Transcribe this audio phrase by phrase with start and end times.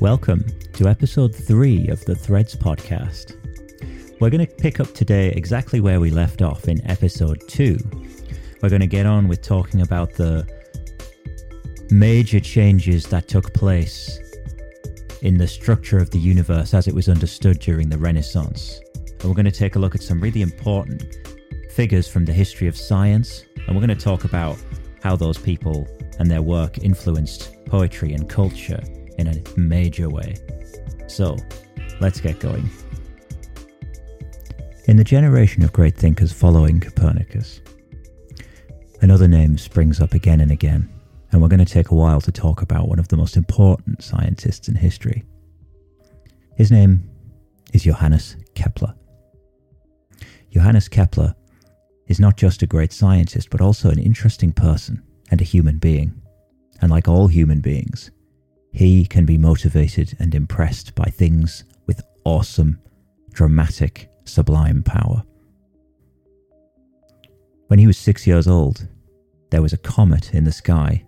[0.00, 3.34] Welcome to episode 3 of the Threads podcast.
[4.20, 7.76] We're going to pick up today exactly where we left off in episode 2.
[8.62, 10.48] We're going to get on with talking about the
[11.90, 14.20] major changes that took place
[15.22, 18.80] in the structure of the universe as it was understood during the Renaissance.
[18.94, 21.02] And we're going to take a look at some really important
[21.78, 24.58] figures from the history of science, and we're going to talk about
[25.00, 25.86] how those people
[26.18, 28.82] and their work influenced poetry and culture
[29.16, 30.34] in a major way.
[31.06, 31.36] So,
[32.00, 32.68] let's get going.
[34.86, 37.60] In the generation of great thinkers following Copernicus,
[39.00, 40.92] another name springs up again and again,
[41.30, 44.02] and we're going to take a while to talk about one of the most important
[44.02, 45.22] scientists in history.
[46.56, 47.08] His name
[47.72, 48.96] is Johannes Kepler.
[50.50, 51.36] Johannes Kepler
[52.08, 56.20] is not just a great scientist, but also an interesting person and a human being.
[56.80, 58.10] And like all human beings,
[58.72, 62.80] he can be motivated and impressed by things with awesome,
[63.32, 65.22] dramatic, sublime power.
[67.68, 68.86] When he was six years old,
[69.50, 71.04] there was a comet in the sky,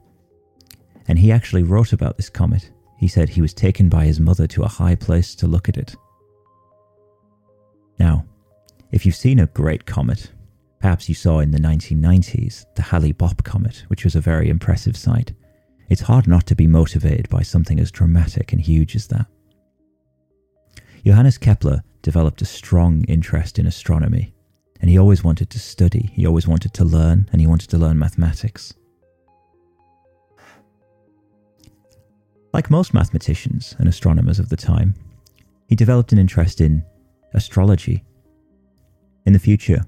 [1.09, 2.71] and he actually wrote about this comet.
[2.99, 5.79] He said he was taken by his mother to a high place to look at
[5.79, 5.95] it.
[7.99, 8.27] Now,
[8.93, 10.31] if you've seen a great comet,
[10.81, 14.97] perhaps you saw in the 1990s the Hale Bopp comet, which was a very impressive
[14.97, 15.33] sight.
[15.89, 19.27] It's hard not to be motivated by something as dramatic and huge as that.
[21.05, 24.35] Johannes Kepler developed a strong interest in astronomy,
[24.81, 27.79] and he always wanted to study, he always wanted to learn, and he wanted to
[27.79, 28.73] learn mathematics.
[32.53, 34.95] Like most mathematicians and astronomers of the time,
[35.69, 36.85] he developed an interest in
[37.35, 38.03] astrology.
[39.27, 39.85] In the future,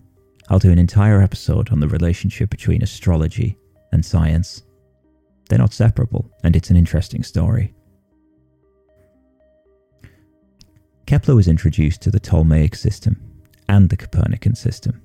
[0.48, 3.56] I'll do an entire episode on the relationship between astrology
[3.92, 4.62] and science
[5.52, 7.74] they're not separable, and it's an interesting story.
[11.04, 13.20] Kepler was introduced to the Ptolemaic system
[13.68, 15.02] and the Copernican system,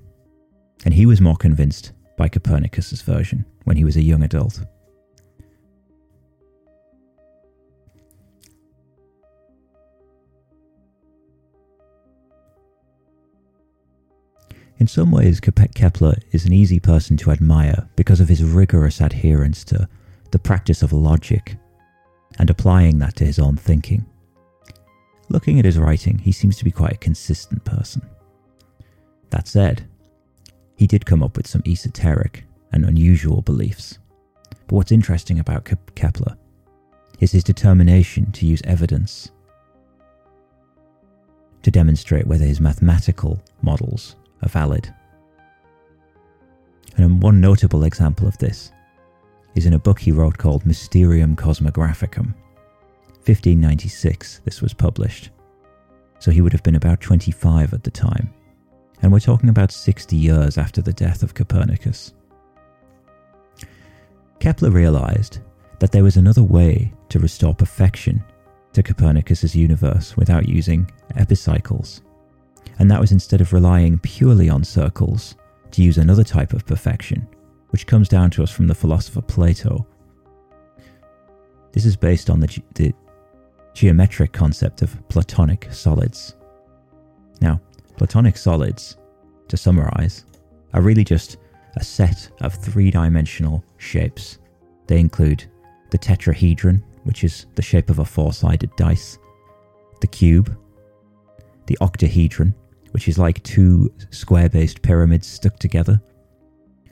[0.86, 4.62] and he was more convinced by Copernicus's version when he was a young adult.
[14.78, 19.64] In some ways, Kepler is an easy person to admire because of his rigorous adherence
[19.64, 19.88] to
[20.30, 21.56] the practice of logic
[22.38, 24.06] and applying that to his own thinking.
[25.28, 28.02] Looking at his writing, he seems to be quite a consistent person.
[29.30, 29.86] That said,
[30.76, 33.98] he did come up with some esoteric and unusual beliefs.
[34.68, 36.36] But what's interesting about Kepler
[37.18, 39.30] is his determination to use evidence
[41.62, 44.92] to demonstrate whether his mathematical models are valid.
[46.96, 48.72] And one notable example of this
[49.54, 52.34] is in a book he wrote called Mysterium Cosmographicum.
[53.24, 55.30] 1596, this was published.
[56.18, 58.32] So he would have been about 25 at the time.
[59.02, 62.14] And we're talking about 60 years after the death of Copernicus.
[64.40, 65.38] Kepler realized
[65.78, 68.24] that there was another way to restore perfection
[68.72, 72.02] to Copernicus's universe without using epicycles.
[72.78, 75.34] And that was instead of relying purely on circles,
[75.72, 77.26] to use another type of perfection,
[77.70, 79.86] which comes down to us from the philosopher Plato.
[81.72, 82.94] This is based on the, ge- the
[83.74, 86.34] geometric concept of Platonic solids.
[87.40, 87.60] Now,
[87.96, 88.96] Platonic solids,
[89.48, 90.24] to summarize,
[90.72, 91.36] are really just
[91.76, 94.38] a set of three dimensional shapes.
[94.86, 95.44] They include
[95.90, 99.18] the tetrahedron, which is the shape of a four sided dice,
[100.00, 100.56] the cube,
[101.68, 102.54] the octahedron,
[102.90, 106.00] which is like two square based pyramids stuck together,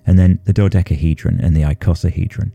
[0.07, 2.53] and then the dodecahedron and the icosahedron,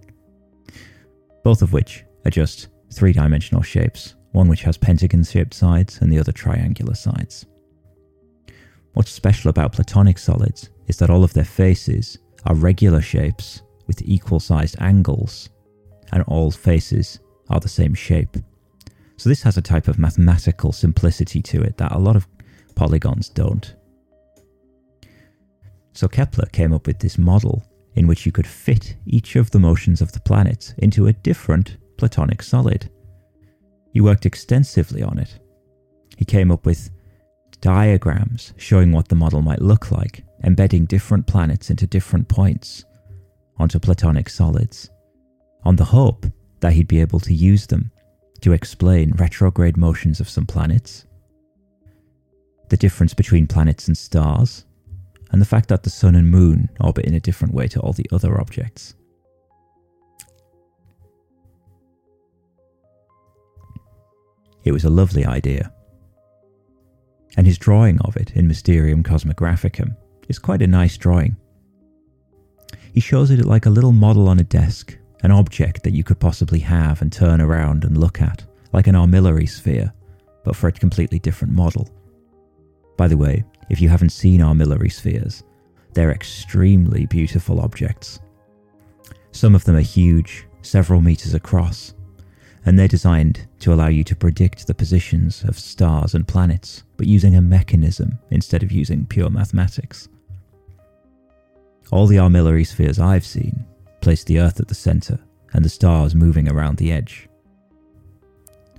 [1.44, 6.14] both of which are just three dimensional shapes, one which has pentagon shaped sides and
[6.14, 7.46] the other triangular sides.
[8.94, 14.02] What's special about Platonic solids is that all of their faces are regular shapes with
[14.04, 15.50] equal sized angles,
[16.12, 17.20] and all faces
[17.50, 18.38] are the same shape.
[19.22, 22.28] So, this has a type of mathematical simplicity to it that a lot of
[22.74, 23.76] polygons don't.
[25.94, 27.64] So Kepler came up with this model
[27.94, 31.78] in which you could fit each of the motions of the planets into a different
[32.00, 32.90] Platonic solid.
[33.94, 35.38] He worked extensively on it.
[36.18, 36.90] He came up with
[37.60, 42.86] diagrams showing what the model might look like, embedding different planets into different points
[43.58, 44.90] onto Platonic solids,
[45.64, 46.26] on the hope
[46.62, 47.92] that he'd be able to use them
[48.42, 51.06] to explain retrograde motions of some planets,
[52.70, 54.66] the difference between planets and stars,
[55.32, 57.94] and the fact that the sun and moon orbit in a different way to all
[57.94, 58.96] the other objects.
[64.64, 65.74] It was a lovely idea.
[67.38, 69.96] And his drawing of it in Mysterium Cosmographicum
[70.28, 71.38] is quite a nice drawing.
[72.94, 76.20] He shows it like a little model on a desk, an object that you could
[76.20, 79.94] possibly have and turn around and look at, like an armillary sphere,
[80.44, 81.90] but for a completely different model.
[82.98, 85.44] By the way, if you haven't seen armillary spheres,
[85.94, 88.20] they're extremely beautiful objects.
[89.32, 91.94] Some of them are huge, several meters across,
[92.66, 97.08] and they're designed to allow you to predict the positions of stars and planets, but
[97.08, 100.10] using a mechanism instead of using pure mathematics.
[101.92, 103.66] All the armillary spheres I've seen
[104.02, 105.20] place the Earth at the centre
[105.54, 107.30] and the stars moving around the edge.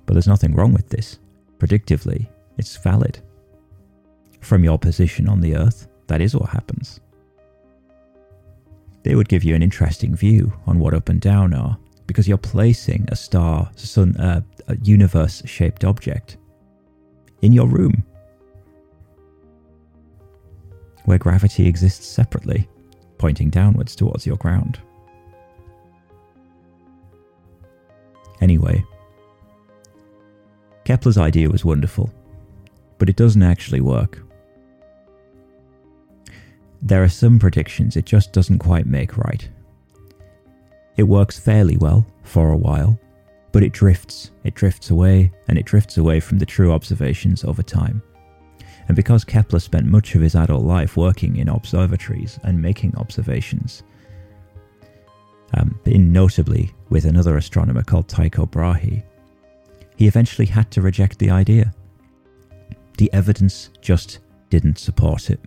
[0.05, 1.19] But there's nothing wrong with this.
[1.59, 2.27] Predictively,
[2.59, 3.21] it's valid.
[4.41, 7.01] From your position on the Earth, that is what happens.
[9.05, 12.39] They would give you an interesting view on what up and down are, because you're
[12.39, 16.37] placing a star, sun, uh, a universe shaped object
[17.43, 18.05] in your room
[21.05, 22.69] where gravity exists separately,
[23.19, 24.81] pointing downwards towards your ground.
[28.43, 28.85] Anyway,
[30.85, 32.13] Kepler's idea was wonderful,
[32.99, 34.19] but it doesn't actually work.
[36.83, 39.49] There are some predictions it just doesn't quite make right.
[40.97, 42.99] It works fairly well for a while,
[43.53, 47.63] but it drifts, it drifts away, and it drifts away from the true observations over
[47.63, 48.03] time.
[48.89, 53.85] And because Kepler spent much of his adult life working in observatories and making observations,
[55.55, 59.03] um, in notably with another astronomer called Tycho Brahe,
[59.97, 61.73] he eventually had to reject the idea.
[62.99, 64.21] The evidence just
[64.51, 65.41] didn't support it.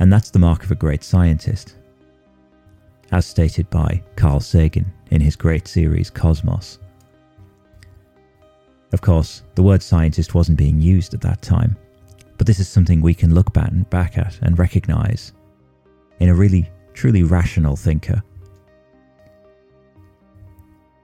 [0.00, 1.76] And that's the mark of a great scientist.
[3.12, 6.78] As stated by Carl Sagan in his great series Cosmos.
[8.92, 11.76] Of course, the word scientist wasn't being used at that time,
[12.38, 15.32] but this is something we can look back at and recognize
[16.20, 18.22] in a really, truly rational thinker.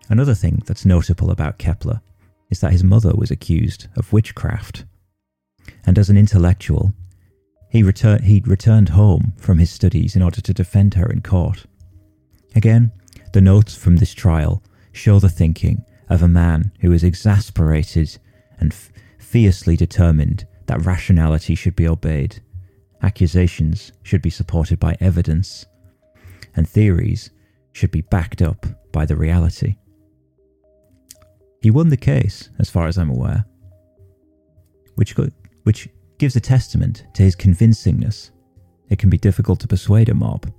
[0.08, 2.00] Another thing that's notable about Kepler
[2.50, 4.84] is that his mother was accused of witchcraft,
[5.86, 6.92] and as an intellectual,
[7.68, 11.66] he retur- he'd returned home from his studies in order to defend her in court.
[12.56, 12.90] Again,
[13.32, 14.62] the notes from this trial
[14.92, 18.18] show the thinking of a man who is exasperated
[18.58, 22.42] and f- fiercely determined that rationality should be obeyed,
[23.02, 25.66] accusations should be supported by evidence,
[26.56, 27.30] and theories
[27.72, 29.76] should be backed up by the reality.
[31.62, 33.44] He won the case, as far as I'm aware,
[34.94, 35.14] which,
[35.64, 35.88] which
[36.18, 38.30] gives a testament to his convincingness.
[38.88, 40.50] It can be difficult to persuade a mob.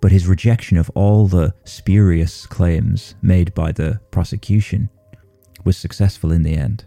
[0.00, 4.90] But his rejection of all the spurious claims made by the prosecution
[5.64, 6.84] was successful in the end.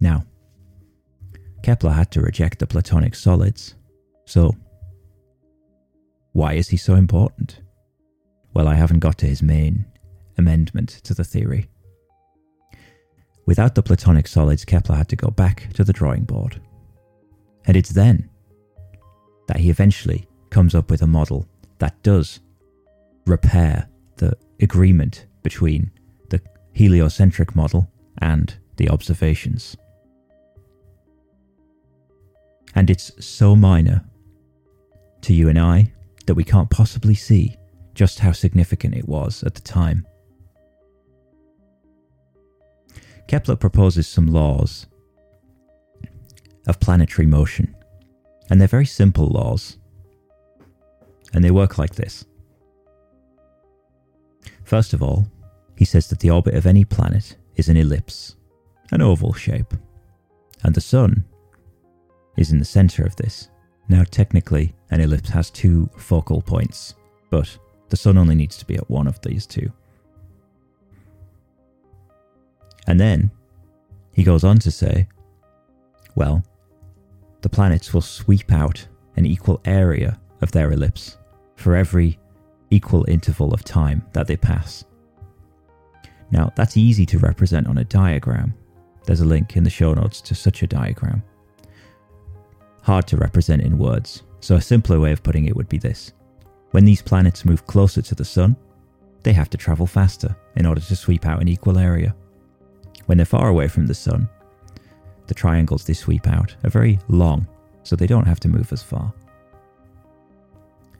[0.00, 0.24] Now,
[1.62, 3.74] Kepler had to reject the Platonic solids,
[4.24, 4.54] so
[6.38, 7.62] why is he so important?
[8.54, 9.86] Well, I haven't got to his main
[10.36, 11.68] amendment to the theory.
[13.44, 16.60] Without the Platonic solids, Kepler had to go back to the drawing board.
[17.64, 18.30] And it's then
[19.48, 21.44] that he eventually comes up with a model
[21.80, 22.38] that does
[23.26, 25.90] repair the agreement between
[26.30, 26.40] the
[26.72, 29.76] heliocentric model and the observations.
[32.76, 34.04] And it's so minor
[35.22, 35.94] to you and I
[36.28, 37.56] that we can't possibly see
[37.94, 40.06] just how significant it was at the time.
[43.26, 44.86] Kepler proposes some laws
[46.66, 47.74] of planetary motion,
[48.50, 49.78] and they're very simple laws.
[51.32, 52.26] And they work like this.
[54.64, 55.26] First of all,
[55.76, 58.36] he says that the orbit of any planet is an ellipse,
[58.92, 59.72] an oval shape,
[60.62, 61.24] and the Sun
[62.36, 63.48] is in the centre of this.
[63.88, 66.94] Now, technically, an ellipse has two focal points,
[67.30, 67.56] but
[67.88, 69.72] the Sun only needs to be at one of these two.
[72.86, 73.30] And then
[74.12, 75.08] he goes on to say,
[76.14, 76.42] well,
[77.40, 81.18] the planets will sweep out an equal area of their ellipse
[81.56, 82.18] for every
[82.70, 84.84] equal interval of time that they pass.
[86.30, 88.54] Now, that's easy to represent on a diagram.
[89.04, 91.22] There's a link in the show notes to such a diagram.
[92.88, 96.12] Hard to represent in words, so a simpler way of putting it would be this.
[96.72, 98.56] When these planets move closer to the Sun,
[99.22, 102.14] they have to travel faster in order to sweep out an equal area
[103.08, 104.28] when they're far away from the sun,
[105.28, 107.48] the triangles they sweep out are very long,
[107.82, 109.14] so they don't have to move as far.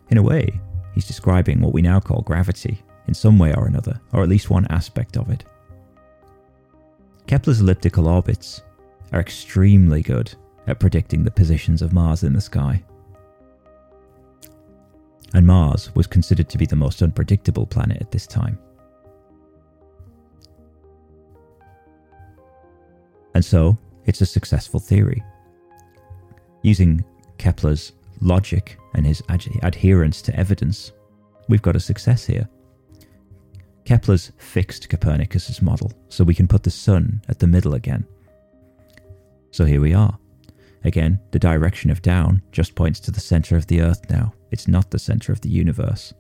[0.09, 0.59] In a way,
[0.95, 4.49] he's describing what we now call gravity, in some way or another, or at least
[4.49, 5.45] one aspect of it.
[7.27, 8.63] Kepler's elliptical orbits
[9.13, 10.35] are extremely good
[10.69, 12.85] at predicting the positions of Mars in the sky.
[15.35, 18.59] And Mars was considered to be the most unpredictable planet at this time.
[23.35, 25.23] And so, it's a successful theory.
[26.63, 27.05] Using
[27.39, 30.93] Kepler's logic and his ad- adherence to evidence,
[31.49, 32.49] we've got a success here.
[33.85, 38.07] Kepler's fixed Copernicus's model, so we can put the sun at the middle again.
[39.51, 40.19] So here we are.
[40.85, 44.33] Again, the direction of down just points to the center of the Earth now.
[44.51, 46.15] It's not the center of the universe.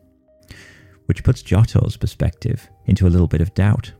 [1.06, 3.92] Which puts Giotto's perspective into a little bit of doubt.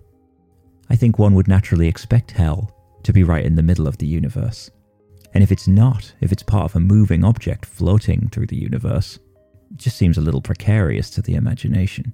[0.91, 2.75] I think one would naturally expect hell
[3.05, 4.71] to be right in the middle of the universe.
[5.35, 9.19] And if it's not, if it's part of a moving object floating through the universe,
[9.71, 12.13] it just seems a little precarious to the imagination.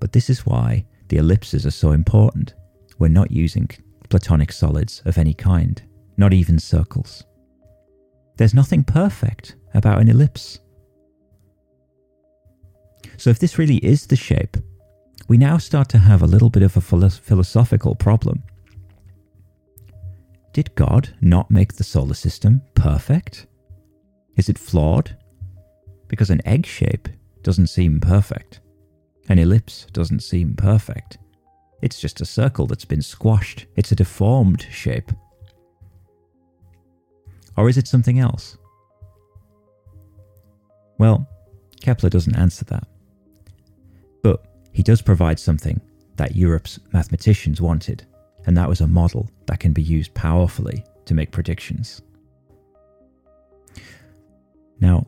[0.00, 2.54] But this is why the ellipses are so important.
[2.98, 3.70] We're not using
[4.08, 5.80] platonic solids of any kind,
[6.18, 7.24] not even circles.
[8.36, 10.58] There's nothing perfect about an ellipse.
[13.16, 14.56] So, if this really is the shape,
[15.28, 18.42] we now start to have a little bit of a philosophical problem.
[20.52, 23.46] Did God not make the solar system perfect?
[24.36, 25.16] Is it flawed?
[26.08, 27.08] Because an egg shape
[27.42, 28.60] doesn't seem perfect.
[29.28, 31.18] An ellipse doesn't seem perfect.
[31.82, 33.66] It's just a circle that's been squashed.
[33.76, 35.12] It's a deformed shape.
[37.58, 38.56] Or is it something else?
[40.96, 41.28] Well,
[41.80, 42.86] Kepler doesn't answer that.
[44.22, 45.80] But he does provide something
[46.14, 48.06] that Europe's mathematicians wanted,
[48.46, 52.00] and that was a model that can be used powerfully to make predictions.
[54.78, 55.04] Now,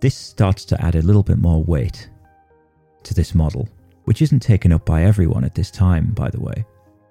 [0.00, 2.08] this starts to add a little bit more weight
[3.02, 3.68] to this model,
[4.04, 6.64] which isn't taken up by everyone at this time, by the way.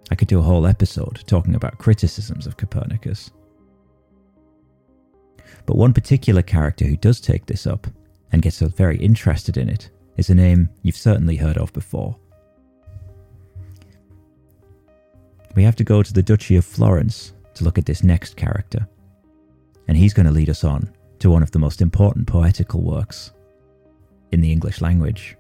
[0.10, 3.32] I could do a whole episode talking about criticisms of Copernicus.
[5.68, 7.86] But one particular character who does take this up
[8.32, 12.18] and gets very interested in it is a name you've certainly heard of before.
[15.56, 18.88] We have to go to the Duchy of Florence to look at this next character,
[19.88, 23.34] and he's going to lead us on to one of the most important poetical works
[24.32, 25.36] in the English language.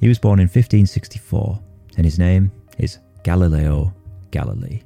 [0.00, 1.60] He was born in 1564,
[1.96, 3.92] and his name is Galileo
[4.30, 4.82] Galilei.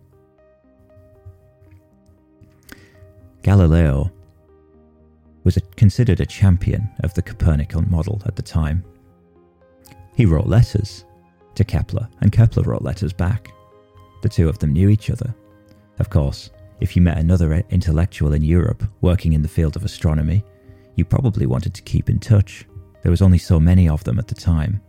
[3.46, 4.10] Galileo
[5.44, 8.84] was a, considered a champion of the Copernican model at the time.
[10.16, 11.04] He wrote letters
[11.54, 13.52] to Kepler, and Kepler wrote letters back.
[14.22, 15.32] The two of them knew each other.
[16.00, 16.50] Of course,
[16.80, 20.44] if you met another intellectual in Europe working in the field of astronomy,
[20.96, 22.66] you probably wanted to keep in touch.
[23.04, 24.80] There was only so many of them at the time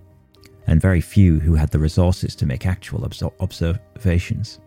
[0.65, 3.07] and very few who had the resources to make actual
[3.39, 4.59] observations.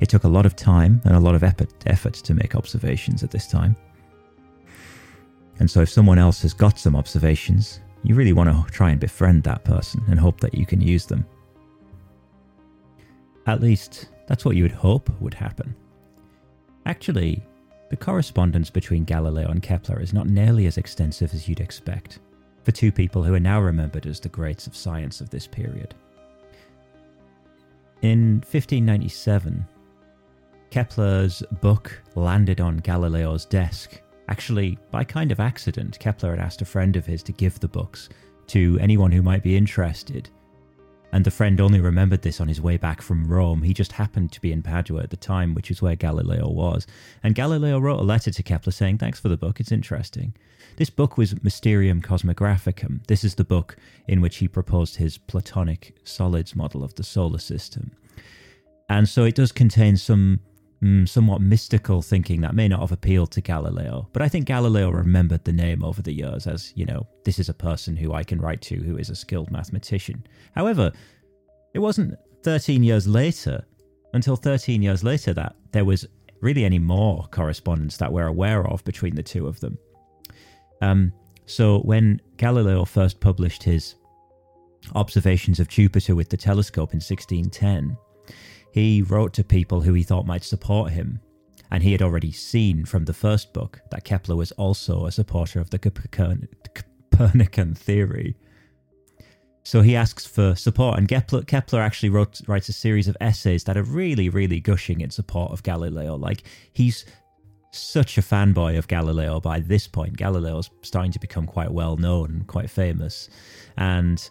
[0.00, 3.30] It took a lot of time and a lot of effort to make observations at
[3.30, 3.76] this time.
[5.58, 9.00] And so, if someone else has got some observations, you really want to try and
[9.00, 11.24] befriend that person and hope that you can use them.
[13.46, 15.74] At least, that's what you would hope would happen.
[16.86, 17.42] Actually,
[17.90, 22.18] the correspondence between Galileo and Kepler is not nearly as extensive as you'd expect
[22.64, 25.94] for two people who are now remembered as the greats of science of this period.
[28.02, 29.64] In 1597,
[30.74, 34.02] Kepler's book landed on Galileo's desk.
[34.26, 37.68] Actually, by kind of accident, Kepler had asked a friend of his to give the
[37.68, 38.08] books
[38.48, 40.30] to anyone who might be interested
[41.12, 43.62] and the friend only remembered this on his way back from Rome.
[43.62, 46.88] He just happened to be in Padua at the time, which is where Galileo was.
[47.22, 50.34] And Galileo wrote a letter to Kepler saying, Thanks for the book, it's interesting.
[50.74, 53.06] This book was Mysterium Cosmographicum.
[53.06, 53.76] This is the book
[54.08, 57.92] in which he proposed his Platonic solids model of the solar system.
[58.88, 60.40] And so it does contain some
[60.84, 64.08] mm, somewhat mystical thinking that may not have appealed to Galileo.
[64.12, 67.48] But I think Galileo remembered the name over the years as, you know, this is
[67.48, 70.26] a person who I can write to who is a skilled mathematician.
[70.54, 70.92] However,
[71.72, 73.64] it wasn't 13 years later,
[74.12, 76.06] until 13 years later, that there was
[76.40, 79.78] really any more correspondence that we're aware of between the two of them.
[80.82, 81.12] Um,
[81.46, 83.94] so when Galileo first published his
[84.94, 87.96] observations of Jupiter with the telescope in 1610,
[88.74, 91.20] he wrote to people who he thought might support him,
[91.70, 95.60] and he had already seen from the first book that Kepler was also a supporter
[95.60, 98.34] of the Copernican theory.
[99.62, 103.62] So he asks for support, and Kepler, Kepler actually wrote, writes a series of essays
[103.62, 106.16] that are really, really gushing in support of Galileo.
[106.16, 107.04] Like, he's
[107.70, 110.16] such a fanboy of Galileo by this point.
[110.16, 113.28] Galileo's starting to become quite well known, quite famous,
[113.76, 114.28] and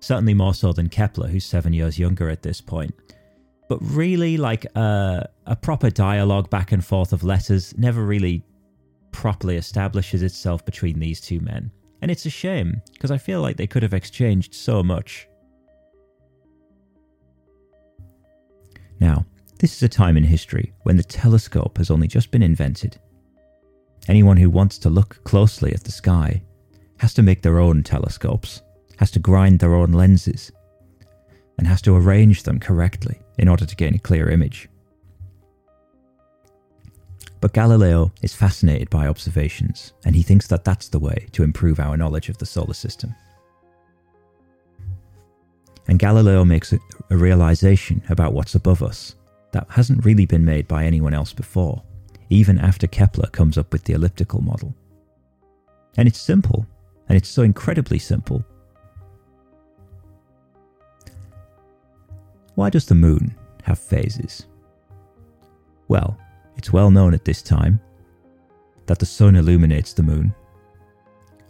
[0.00, 2.94] certainly more so than Kepler, who's seven years younger at this point.
[3.68, 8.44] But really, like uh, a proper dialogue back and forth of letters never really
[9.10, 11.70] properly establishes itself between these two men.
[12.02, 15.26] And it's a shame, because I feel like they could have exchanged so much.
[19.00, 19.26] Now,
[19.58, 23.00] this is a time in history when the telescope has only just been invented.
[24.08, 26.42] Anyone who wants to look closely at the sky
[26.98, 28.62] has to make their own telescopes,
[28.98, 30.52] has to grind their own lenses,
[31.58, 34.68] and has to arrange them correctly in order to gain a clear image.
[37.40, 41.78] But Galileo is fascinated by observations, and he thinks that that's the way to improve
[41.78, 43.14] our knowledge of the solar system.
[45.86, 46.78] And Galileo makes a,
[47.10, 49.14] a realization about what's above us
[49.52, 51.82] that hasn't really been made by anyone else before,
[52.30, 54.74] even after Kepler comes up with the elliptical model.
[55.96, 56.66] And it's simple,
[57.08, 58.44] and it's so incredibly simple.
[62.56, 64.46] Why does the moon have phases?
[65.88, 66.18] Well,
[66.56, 67.80] it's well known at this time
[68.86, 70.34] that the sun illuminates the moon.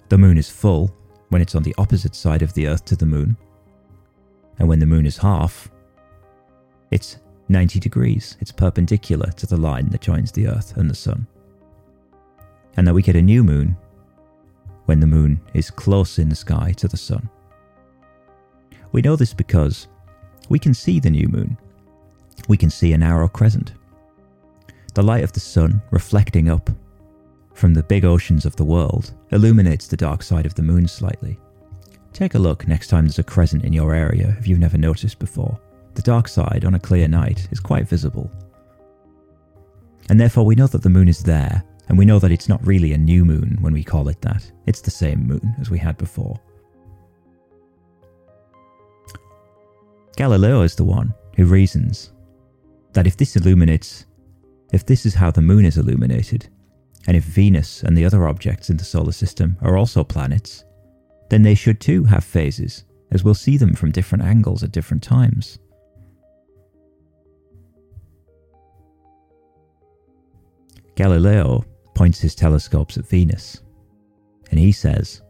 [0.09, 0.95] The moon is full
[1.29, 3.37] when it's on the opposite side of the Earth to the moon,
[4.59, 5.71] and when the moon is half,
[6.91, 8.37] it's 90 degrees.
[8.41, 11.27] It's perpendicular to the line that joins the Earth and the Sun.
[12.77, 13.77] And that we get a new moon
[14.87, 17.29] when the moon is close in the sky to the Sun.
[18.91, 19.89] We know this because
[20.49, 21.57] we can see the new moon.
[22.49, 23.73] We can see a narrow crescent.
[24.95, 26.71] The light of the sun reflecting up
[27.55, 31.39] from the big oceans of the world illuminates the dark side of the moon slightly.
[32.13, 35.19] Take a look next time there's a crescent in your area if you've never noticed
[35.19, 35.61] before
[35.97, 38.31] the dark side on a clear night is quite visible.
[40.09, 42.65] And therefore, we know that the moon is there, and we know that it's not
[42.65, 44.49] really a new moon when we call it that.
[44.67, 46.39] It's the same moon as we had before.
[50.17, 52.13] Galileo is the one who reasons
[52.95, 54.07] that if this illuminates,
[54.73, 56.49] if this is how the moon is illuminated,
[57.07, 60.65] and if Venus and the other objects in the solar system are also planets,
[61.29, 65.03] then they should too have phases, as we'll see them from different angles at different
[65.03, 65.59] times.
[70.95, 71.63] Galileo
[71.95, 73.61] points his telescopes at Venus,
[74.51, 75.21] and he says,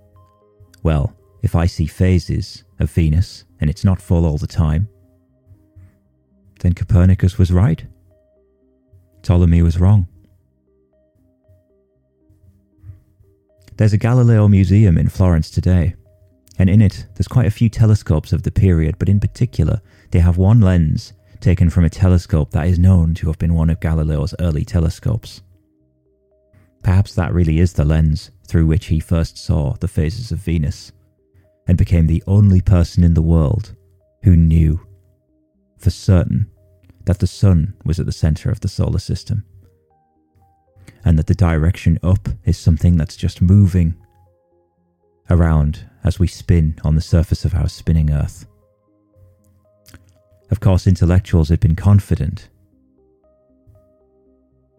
[0.84, 4.88] Well, if I see phases of Venus and it's not full all the time,
[6.60, 7.84] then Copernicus was right.
[9.22, 10.06] Ptolemy was wrong.
[13.76, 15.94] There's a Galileo museum in Florence today,
[16.58, 20.20] and in it there's quite a few telescopes of the period, but in particular, they
[20.20, 23.80] have one lens taken from a telescope that is known to have been one of
[23.80, 25.42] Galileo's early telescopes.
[26.82, 30.92] Perhaps that really is the lens through which he first saw the phases of Venus,
[31.66, 33.74] and became the only person in the world
[34.22, 34.80] who knew
[35.78, 36.50] for certain
[37.04, 39.44] that the sun was at the center of the solar system,
[41.04, 43.94] and that the direction up is something that's just moving
[45.30, 48.46] around as we spin on the surface of our spinning Earth.
[50.50, 52.48] Of course, intellectuals had been confident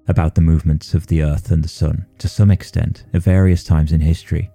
[0.08, 3.92] about the movements of the Earth and the Sun to some extent at various times
[3.92, 4.50] in history.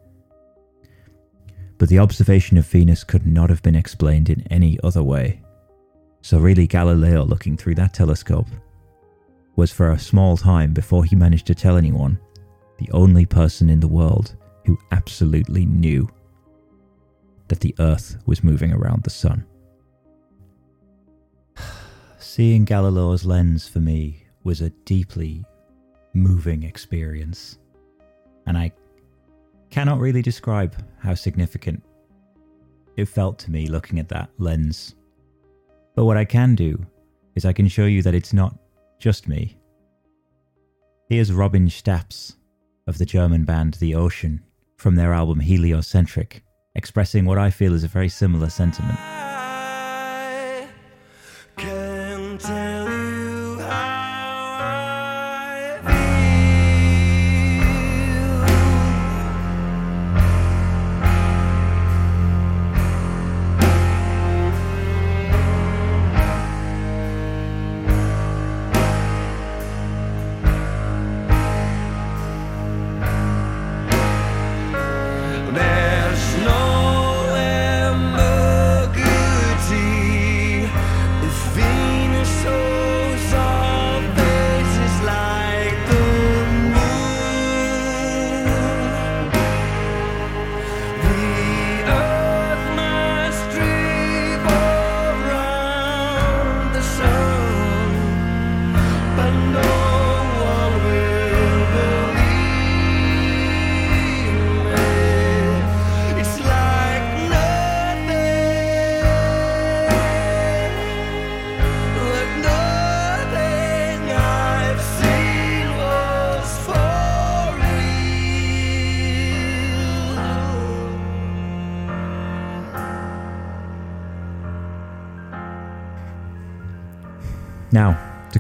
[1.83, 5.42] But the observation of Venus could not have been explained in any other way.
[6.21, 8.47] So, really, Galileo looking through that telescope
[9.57, 12.21] was for a small time before he managed to tell anyone
[12.79, 16.09] the only person in the world who absolutely knew
[17.49, 19.45] that the Earth was moving around the Sun.
[22.21, 25.45] Seeing Galileo's lens for me was a deeply
[26.14, 27.59] moving experience.
[28.47, 28.71] And I
[29.72, 31.82] cannot really describe how significant
[32.96, 34.94] it felt to me looking at that lens.
[35.96, 36.87] But what I can do
[37.35, 38.54] is I can show you that it's not
[39.00, 39.56] just me.
[41.08, 42.37] Here's Robin Staps
[42.87, 44.42] of the German band The Ocean
[44.76, 48.98] from their album Heliocentric, expressing what I feel is a very similar sentiment.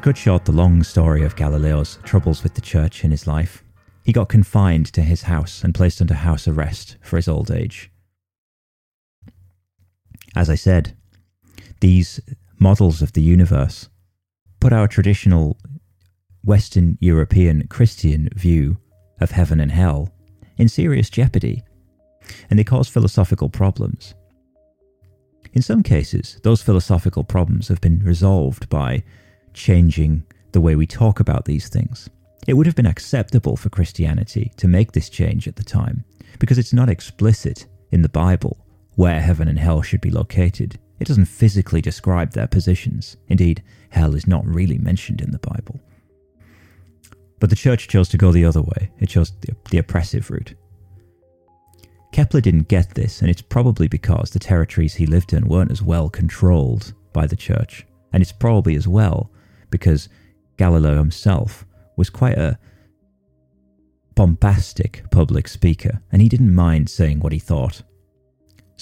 [0.02, 3.62] Cut short the long story of Galileo's troubles with the church in his life,
[4.04, 7.88] he got confined to his house and placed under house arrest for his old age.
[10.34, 10.96] As I said,
[11.78, 12.18] these
[12.58, 13.90] models of the universe
[14.58, 15.56] put our traditional
[16.42, 18.78] Western European Christian view
[19.20, 20.12] of heaven and hell
[20.56, 21.62] in serious jeopardy,
[22.50, 24.14] and they cause philosophical problems.
[25.52, 29.04] In some cases, those philosophical problems have been resolved by
[29.54, 32.08] changing the way we talk about these things.
[32.46, 36.04] It would have been acceptable for Christianity to make this change at the time,
[36.38, 40.78] because it's not explicit in the Bible where heaven and hell should be located.
[41.00, 43.16] It doesn't physically describe their positions.
[43.28, 45.80] Indeed, hell is not really mentioned in the Bible.
[47.40, 50.54] But the church chose to go the other way, it chose the, the oppressive route.
[52.12, 55.82] Kepler didn't get this, and it's probably because the territories he lived in weren't as
[55.82, 57.86] well controlled by the church.
[58.12, 59.31] And it's probably as well
[59.72, 60.08] because
[60.56, 62.58] Galileo himself was quite a
[64.14, 67.82] bombastic public speaker, and he didn't mind saying what he thought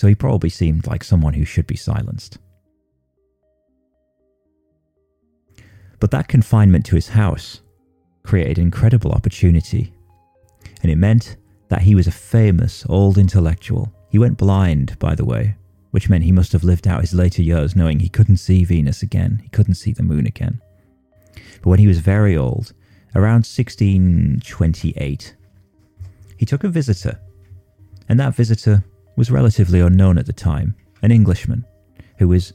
[0.00, 2.38] so he probably seemed like someone who should be silenced.
[5.98, 7.60] But that confinement to his house
[8.22, 9.92] created incredible opportunity,
[10.82, 11.36] and it meant
[11.68, 13.92] that he was a famous old intellectual.
[14.08, 15.56] He went blind, by the way,
[15.90, 19.02] which meant he must have lived out his later years knowing he couldn't see Venus
[19.02, 20.62] again, he couldn't see the moon again.
[21.62, 22.72] But when he was very old,
[23.14, 25.36] around 1628,
[26.36, 27.20] he took a visitor,
[28.08, 28.84] and that visitor
[29.16, 31.64] was relatively unknown at the time, an Englishman
[32.18, 32.52] who was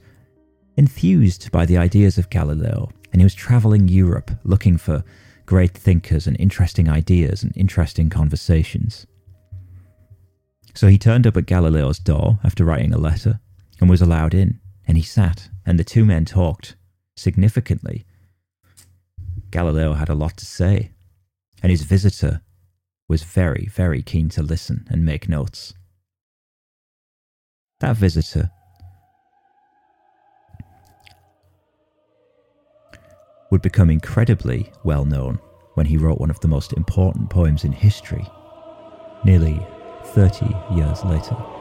[0.78, 5.04] enthused by the ideas of Galileo, and he was travelling Europe looking for
[5.46, 9.06] great thinkers and interesting ideas and interesting conversations.
[10.74, 13.40] So he turned up at Galileo's door after writing a letter
[13.80, 16.76] and was allowed in, and he sat, and the two men talked
[17.16, 18.06] significantly.
[19.56, 20.92] Galileo had a lot to say,
[21.64, 22.42] and his visitor
[23.08, 25.74] was very, very keen to listen and make notes
[27.80, 28.52] that visitor
[33.50, 35.40] would become incredibly well known
[35.76, 38.28] when he wrote one of the most important poems in history,
[39.24, 39.66] nearly
[40.08, 41.55] 30 years later.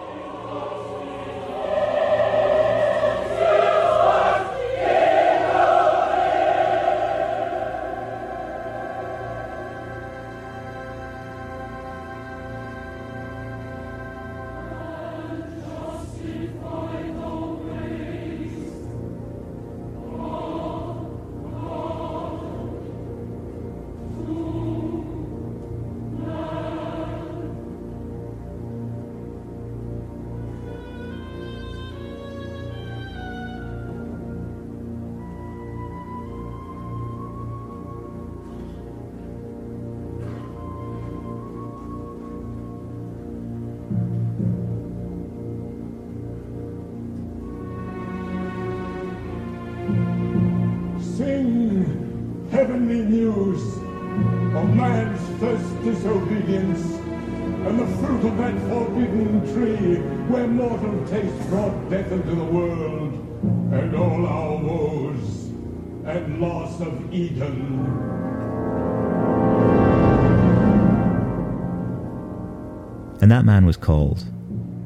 [73.20, 74.24] And that man was called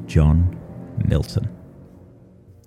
[0.05, 0.57] John
[1.05, 1.49] Milton.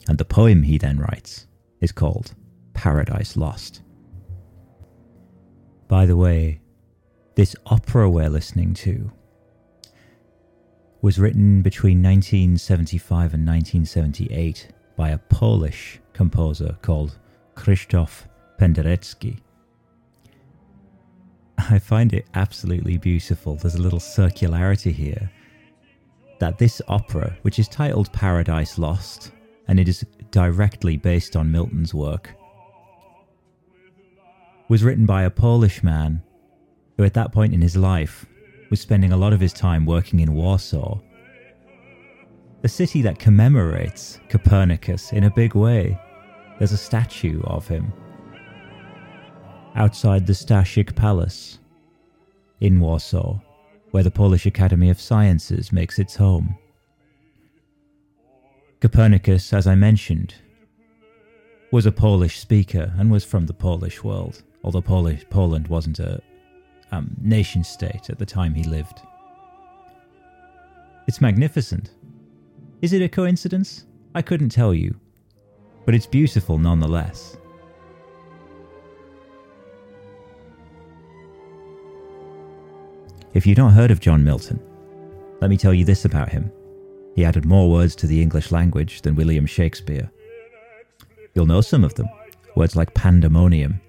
[0.08, 1.46] And the poem he then writes
[1.80, 2.34] is called
[2.74, 3.82] Paradise Lost.
[5.88, 6.60] By the way,
[7.36, 9.12] this opera we're listening to
[11.02, 17.18] was written between 1975 and 1978 by a Polish composer called
[17.56, 18.26] Krzysztof
[18.58, 19.40] Penderecki.
[21.58, 23.56] I find it absolutely beautiful.
[23.56, 25.30] There's a little circularity here
[26.38, 29.32] that this opera, which is titled Paradise Lost,
[29.66, 32.30] and it is directly based on Milton's work,
[34.68, 36.22] was written by a Polish man
[36.96, 38.24] who, at that point in his life,
[38.72, 40.98] was spending a lot of his time working in Warsaw,
[42.62, 46.00] the city that commemorates Copernicus in a big way.
[46.56, 47.92] There's a statue of him
[49.74, 51.58] outside the Staszic Palace
[52.60, 53.38] in Warsaw
[53.90, 56.56] where the Polish Academy of Sciences makes its home.
[58.80, 60.36] Copernicus, as I mentioned,
[61.72, 66.22] was a Polish speaker and was from the Polish world, although Polish, Poland wasn't a
[66.92, 69.00] um, nation state at the time he lived.
[71.08, 71.90] It's magnificent.
[72.80, 73.86] Is it a coincidence?
[74.14, 74.94] I couldn't tell you,
[75.84, 77.36] but it's beautiful nonetheless.
[83.34, 84.60] If you've not heard of John Milton,
[85.40, 86.52] let me tell you this about him.
[87.16, 90.10] He added more words to the English language than William Shakespeare.
[91.34, 92.08] You'll know some of them,
[92.54, 93.80] words like pandemonium,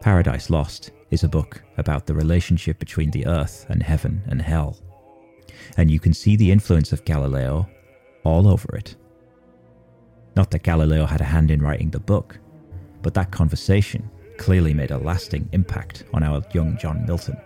[0.00, 4.78] paradise lost, is a book about the relationship between the earth and heaven and hell.
[5.76, 7.68] And you can see the influence of Galileo
[8.24, 8.96] all over it.
[10.36, 12.38] Not that Galileo had a hand in writing the book,
[13.02, 17.36] but that conversation clearly made a lasting impact on our young John Milton.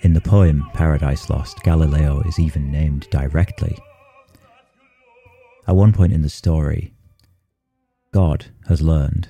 [0.00, 3.78] In the poem Paradise Lost, Galileo is even named directly.
[5.66, 6.92] At one point in the story,
[8.12, 9.28] God has learned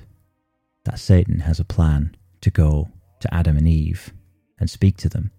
[0.84, 2.88] that Satan has a plan to go
[3.20, 4.12] to Adam and Eve
[4.58, 5.30] and speak to them,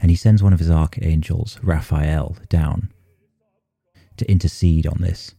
[0.00, 2.92] and he sends one of his archangels, Raphael, down
[4.16, 5.34] to intercede on this.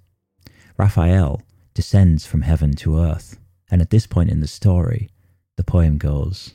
[0.78, 1.42] Raphael
[1.74, 3.40] descends from heaven to earth,
[3.72, 5.10] and at this point in the story,
[5.56, 6.54] the poem goes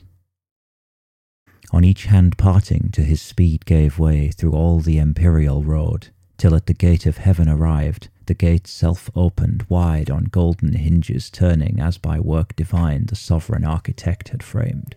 [1.71, 6.55] On each hand parting to his speed gave way through all the imperial road, till
[6.55, 11.79] at the gate of heaven arrived, the gate self opened wide on golden hinges turning
[11.79, 14.95] as by work divine the sovereign architect had framed.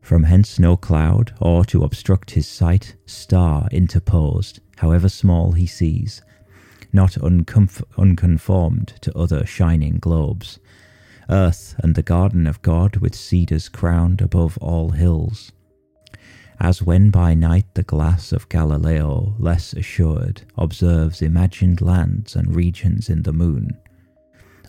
[0.00, 6.22] From hence no cloud, or to obstruct his sight, star interposed, however small he sees,
[6.92, 10.58] not uncomf- unconformed to other shining globes.
[11.30, 15.52] Earth and the garden of God with cedars crowned above all hills.
[16.62, 23.08] As when by night the glass of Galileo, less assured, observes imagined lands and regions
[23.08, 23.76] in the moon,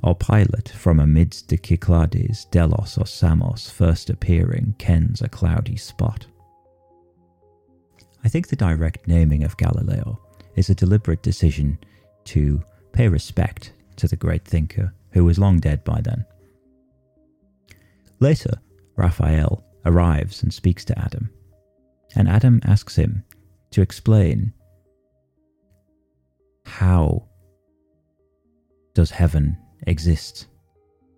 [0.01, 6.25] or Pilot from amidst the Cyclades, Delos or Samos first appearing kens a cloudy spot.
[8.23, 10.19] I think the direct naming of Galileo
[10.55, 11.77] is a deliberate decision
[12.25, 16.25] to pay respect to the great thinker who was long dead by then.
[18.19, 18.59] Later,
[18.95, 21.29] Raphael arrives and speaks to Adam,
[22.15, 23.23] and Adam asks him
[23.71, 24.53] to explain
[26.65, 27.27] how
[28.93, 30.47] does heaven exist?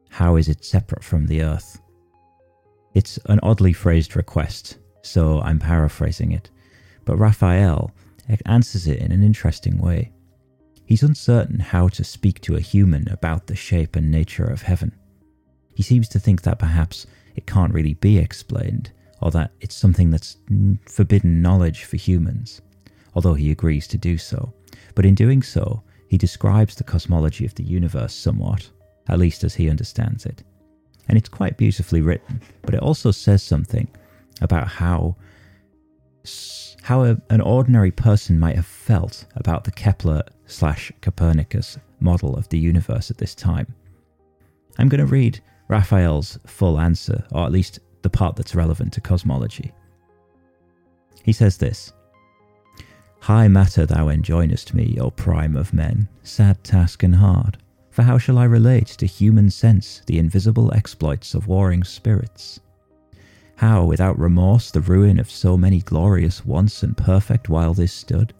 [0.09, 1.81] How is it separate from the earth?
[2.93, 6.49] It's an oddly phrased request, so I'm paraphrasing it,
[7.03, 7.91] but Raphael
[8.45, 10.11] answers it in an interesting way.
[10.85, 14.93] He's uncertain how to speak to a human about the shape and nature of heaven.
[15.73, 17.05] He seems to think that perhaps
[17.35, 20.37] it can't really be explained, or that it's something that's
[20.87, 22.61] forbidden knowledge for humans,
[23.13, 24.53] although he agrees to do so.
[24.93, 28.69] But in doing so, he describes the cosmology of the universe somewhat,
[29.07, 30.43] at least as he understands it.
[31.07, 33.87] And it's quite beautifully written, but it also says something
[34.41, 35.15] about how
[36.81, 42.47] how a, an ordinary person might have felt about the Kepler slash Copernicus model of
[42.49, 43.73] the universe at this time.
[44.77, 49.01] I'm going to read Raphael's full answer, or at least the part that's relevant to
[49.01, 49.73] cosmology.
[51.23, 51.91] He says this
[53.21, 57.57] High matter thou enjoinest me, O prime of men, sad task and hard.
[57.89, 62.59] For how shall I relate to human sense the invisible exploits of warring spirits?
[63.55, 68.35] How, without remorse, the ruin of so many glorious once and perfect while this stood?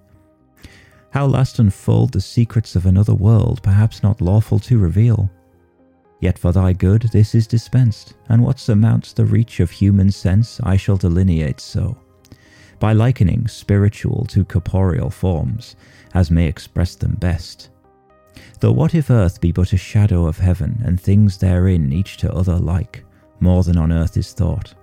[1.10, 5.32] How last unfold the secrets of another world, perhaps not lawful to reveal?
[6.25, 10.59] Yet for thy good this is dispensed, and what surmounts the reach of human sense
[10.63, 11.99] I shall delineate so
[12.79, 15.75] by likening spiritual to corporeal forms,
[16.15, 17.69] as may express them best.
[18.59, 22.33] Though what if earth be but a shadow of heaven, and things therein each to
[22.33, 23.05] other like,
[23.39, 24.73] more than on earth is thought?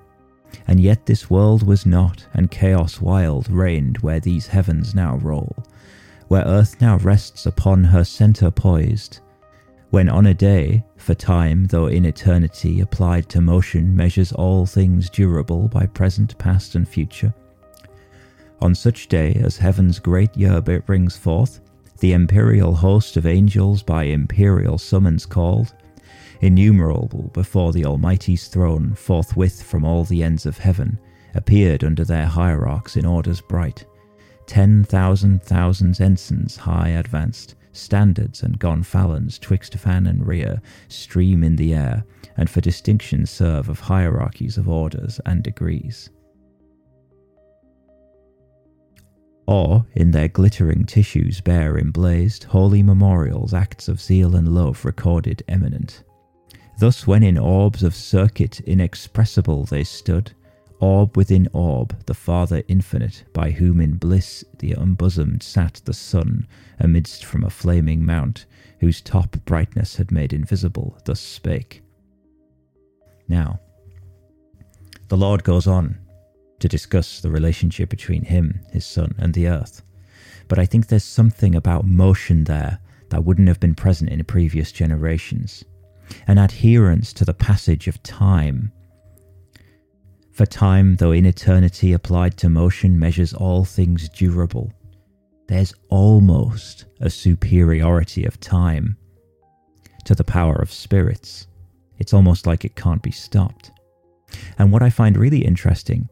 [0.69, 5.57] And yet this world was not, and chaos wild reigned where these heavens now roll,
[6.29, 9.19] where earth now rests upon her centre poised,
[9.93, 15.11] when on a day, for time, though in eternity applied to motion, measures all things
[15.11, 17.33] durable by present, past, and future,
[18.63, 21.61] on such day as heaven's great yearbit brings forth,
[21.99, 25.75] the imperial host of angels by imperial summons called,
[26.41, 30.99] innumerable before the Almighty's throne, forthwith from all the ends of heaven,
[31.35, 33.85] appeared under their hierarchs in orders bright.
[34.47, 41.57] Ten thousand thousands ensigns high advanced, standards and gonfalons twixt fan and rear, stream in
[41.57, 42.05] the air,
[42.37, 46.11] and for distinction serve of hierarchies of orders and degrees.
[49.47, 55.43] or in their glittering tissues bear emblazed holy memorials, acts of zeal and love recorded
[55.49, 56.05] eminent.
[56.79, 60.33] Thus, when in orbs of circuit inexpressible they stood,
[60.83, 66.47] orb within orb, the Father infinite, by whom in bliss the unbosomed sat the Son,
[66.81, 68.45] amidst from a flaming mount,
[68.81, 71.83] whose top brightness had made invisible, thus spake.
[73.29, 73.61] Now,
[75.07, 75.99] the Lord goes on
[76.59, 79.83] to discuss the relationship between him, his son, and the earth.
[80.49, 84.73] But I think there's something about motion there that wouldn't have been present in previous
[84.73, 85.65] generations.
[86.27, 88.73] An adherence to the passage of time.
[90.43, 94.73] For time, though in eternity applied to motion measures all things durable,
[95.47, 98.97] there's almost a superiority of time
[100.05, 101.47] to the power of spirits.
[102.01, 103.71] It's almost like it can't be stopped.
[104.59, 106.09] And what I find really interesting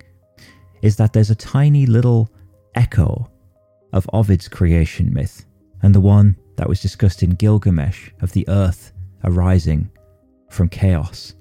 [0.80, 2.30] is that there's a tiny little
[2.76, 3.28] echo
[3.92, 5.44] of Ovid's creation myth
[5.82, 8.92] and the one that was discussed in Gilgamesh of the earth
[9.24, 9.90] arising
[10.50, 11.34] from chaos.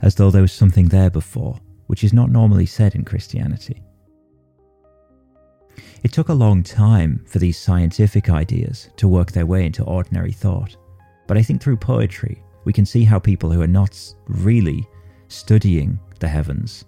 [0.00, 3.82] As though there was something there before, which is not normally said in Christianity.
[6.04, 10.32] It took a long time for these scientific ideas to work their way into ordinary
[10.32, 10.76] thought,
[11.26, 14.86] but I think through poetry we can see how people who are not really
[15.28, 16.84] studying the heavens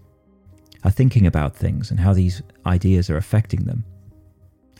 [0.84, 3.84] are thinking about things and how these ideas are affecting them.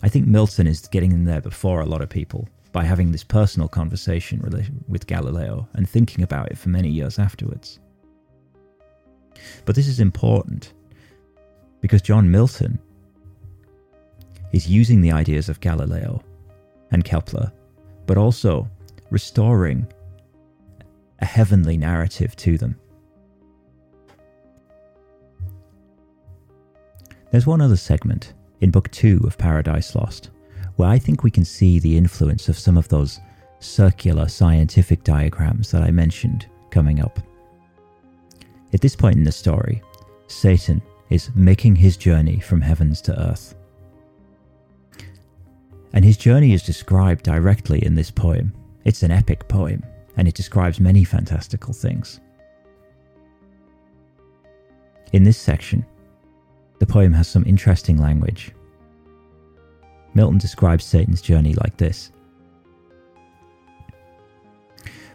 [0.03, 3.25] I think Milton is getting in there before a lot of people by having this
[3.25, 4.41] personal conversation
[4.89, 7.81] with Galileo and thinking about it for many years afterwards.
[9.65, 10.73] But this is important
[11.81, 12.79] because John Milton
[14.53, 16.23] is using the ideas of Galileo
[16.91, 17.53] and Kepler,
[18.07, 18.69] but also
[19.11, 19.87] restoring
[21.21, 22.77] a heavenly narrative to them.
[27.31, 30.31] There's one other segment in Book 2 of Paradise Lost
[30.77, 33.21] where I think we can see the influence of some of those
[33.59, 37.21] circular scientific diagrams that I mentioned coming up.
[38.73, 39.83] At this point in the story,
[40.29, 43.55] Satan is making his journey from heavens to earth.
[45.93, 48.53] And his journey is described directly in this poem.
[48.85, 49.83] It's an epic poem,
[50.17, 52.21] and it describes many fantastical things.
[55.13, 55.85] In this section,
[56.79, 58.53] the poem has some interesting language.
[60.15, 62.13] Milton describes Satan's journey like this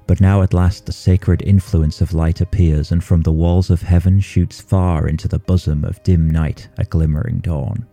[0.08, 3.82] But now at last the sacred influence of light appears, and from the walls of
[3.82, 7.86] heaven shoots far into the bosom of dim night a glimmering dawn.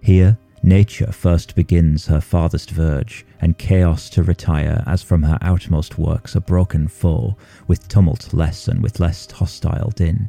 [0.00, 5.96] Here Nature first begins her farthest verge, and chaos to retire as from her outmost
[5.96, 7.36] works a broken foe,
[7.68, 10.28] with tumult less and with less hostile din,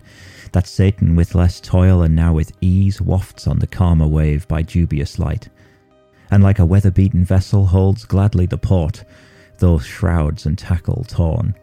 [0.52, 4.62] that Satan with less toil and now with ease wafts on the calmer wave by
[4.62, 5.50] dubious light,
[6.30, 9.04] and like a weather-beaten vessel holds gladly the port,
[9.60, 11.56] though shrouds and tackle torn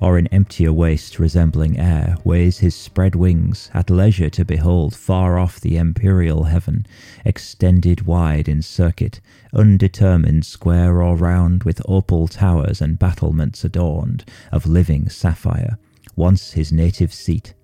[0.00, 5.38] or in emptier waste resembling air, weighs his spread wings at leisure to behold far
[5.38, 6.86] off the empyreal heaven,
[7.24, 9.20] extended wide in circuit,
[9.52, 15.78] undetermined square or round, with opal towers and battlements adorned of living sapphire,
[16.16, 17.54] once his native seat.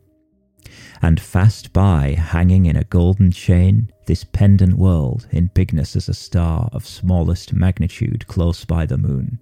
[1.02, 6.14] And fast by, hanging in a golden chain, this pendant world, in bigness as a
[6.14, 9.40] star of smallest magnitude close by the moon.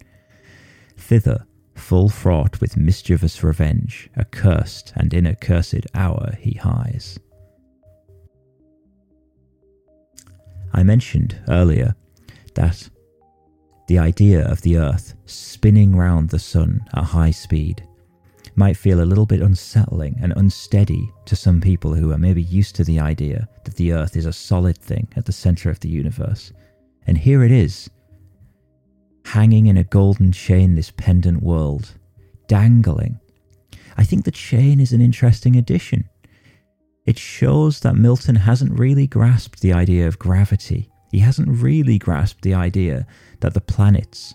[0.98, 7.18] Thither full fraught with mischievous revenge, accursed and in a cursed hour he hies.
[10.72, 11.94] I mentioned earlier
[12.54, 12.90] that
[13.86, 17.88] the idea of the Earth spinning round the Sun at high speed
[18.54, 22.74] might feel a little bit unsettling and unsteady to some people who are maybe used
[22.76, 25.88] to the idea that the Earth is a solid thing at the centre of the
[25.88, 26.52] universe.
[27.06, 27.88] And here it is,
[29.28, 31.92] hanging in a golden chain this pendant world,
[32.46, 33.20] dangling.
[33.98, 36.08] I think the chain is an interesting addition.
[37.04, 40.88] It shows that Milton hasn't really grasped the idea of gravity.
[41.12, 43.06] He hasn't really grasped the idea
[43.40, 44.34] that the planets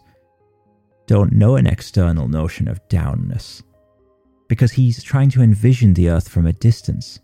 [1.08, 3.64] don't know an external notion of downness.
[4.48, 7.20] Because he's trying to envision the Earth from a distance.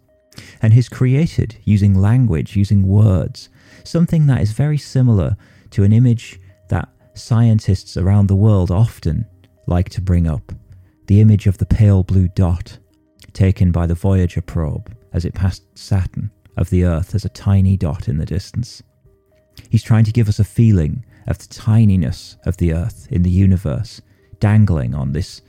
[0.61, 3.49] And he's created, using language, using words,
[3.83, 5.37] something that is very similar
[5.71, 6.39] to an image
[7.19, 9.25] scientists around the world often
[9.67, 10.51] like to bring up
[11.07, 12.77] the image of the pale blue dot
[13.33, 17.77] taken by the Voyager probe as it passed Saturn of the Earth as a tiny
[17.77, 18.81] dot in the distance.
[19.69, 23.29] He's trying to give us a feeling of the tininess of the Earth in the
[23.29, 24.01] universe,
[24.39, 25.41] dangling on this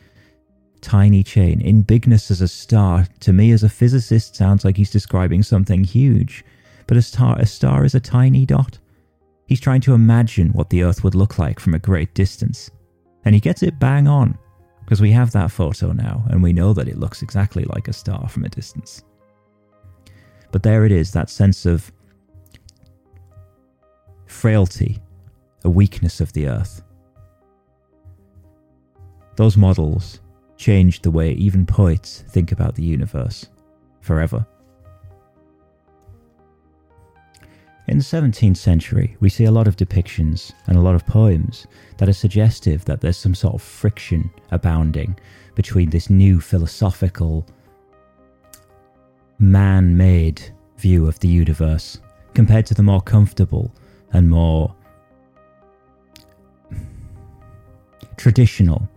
[0.80, 1.60] tiny chain.
[1.60, 5.84] In bigness as a star, to me as a physicist, sounds like he's describing something
[5.84, 6.44] huge,
[6.86, 8.78] but a star, a star is a tiny dot.
[9.50, 12.70] He's trying to imagine what the Earth would look like from a great distance.
[13.24, 14.38] And he gets it bang on,
[14.84, 17.92] because we have that photo now, and we know that it looks exactly like a
[17.92, 19.02] star from a distance.
[20.52, 21.90] But there it is, that sense of
[24.26, 25.02] frailty,
[25.64, 26.82] a weakness of the earth.
[29.34, 30.20] Those models
[30.58, 33.48] changed the way even poets think about the universe
[34.00, 34.46] forever.
[37.90, 41.66] In the 17th century, we see a lot of depictions and a lot of poems
[41.96, 45.18] that are suggestive that there's some sort of friction abounding
[45.56, 47.44] between this new philosophical,
[49.40, 50.40] man made
[50.78, 51.98] view of the universe
[52.32, 53.74] compared to the more comfortable
[54.12, 54.72] and more
[58.16, 58.88] traditional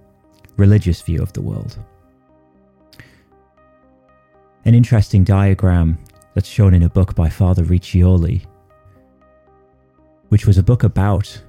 [0.58, 1.80] religious view of the world.
[4.66, 5.98] An interesting diagram
[6.36, 8.46] that's shown in a book by Father Riccioli
[10.34, 11.40] which was a book about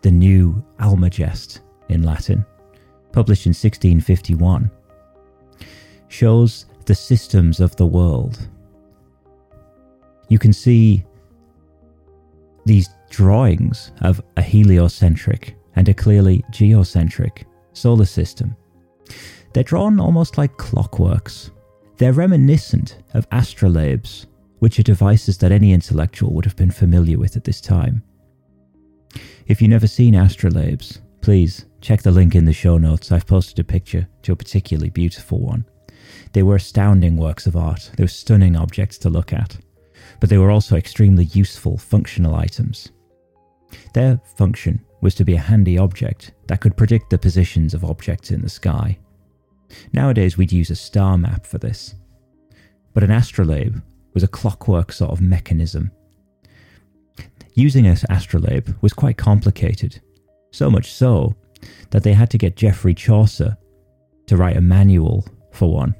[0.00, 1.60] the new Almagest
[1.90, 2.46] in Latin,
[3.12, 4.70] published in 1651,
[6.08, 8.48] shows the systems of the world.
[10.30, 11.04] You can see
[12.64, 18.56] these drawings of a heliocentric and a clearly geocentric solar system.
[19.52, 21.50] They're drawn almost like clockworks.
[21.98, 24.24] They're reminiscent of astrolabes,
[24.60, 28.02] which are devices that any intellectual would have been familiar with at this time.
[29.46, 33.12] If you've never seen astrolabes, please check the link in the show notes.
[33.12, 35.64] I've posted a picture to a particularly beautiful one.
[36.32, 39.56] They were astounding works of art, they were stunning objects to look at,
[40.20, 42.90] but they were also extremely useful functional items.
[43.94, 48.30] Their function was to be a handy object that could predict the positions of objects
[48.30, 48.98] in the sky.
[49.92, 51.94] Nowadays, we'd use a star map for this,
[52.94, 53.80] but an astrolabe
[54.14, 55.90] was a clockwork sort of mechanism
[57.54, 60.00] Using an astrolabe was quite complicated,
[60.50, 61.34] so much so
[61.90, 63.56] that they had to get Geoffrey Chaucer
[64.26, 65.94] to write a manual for one.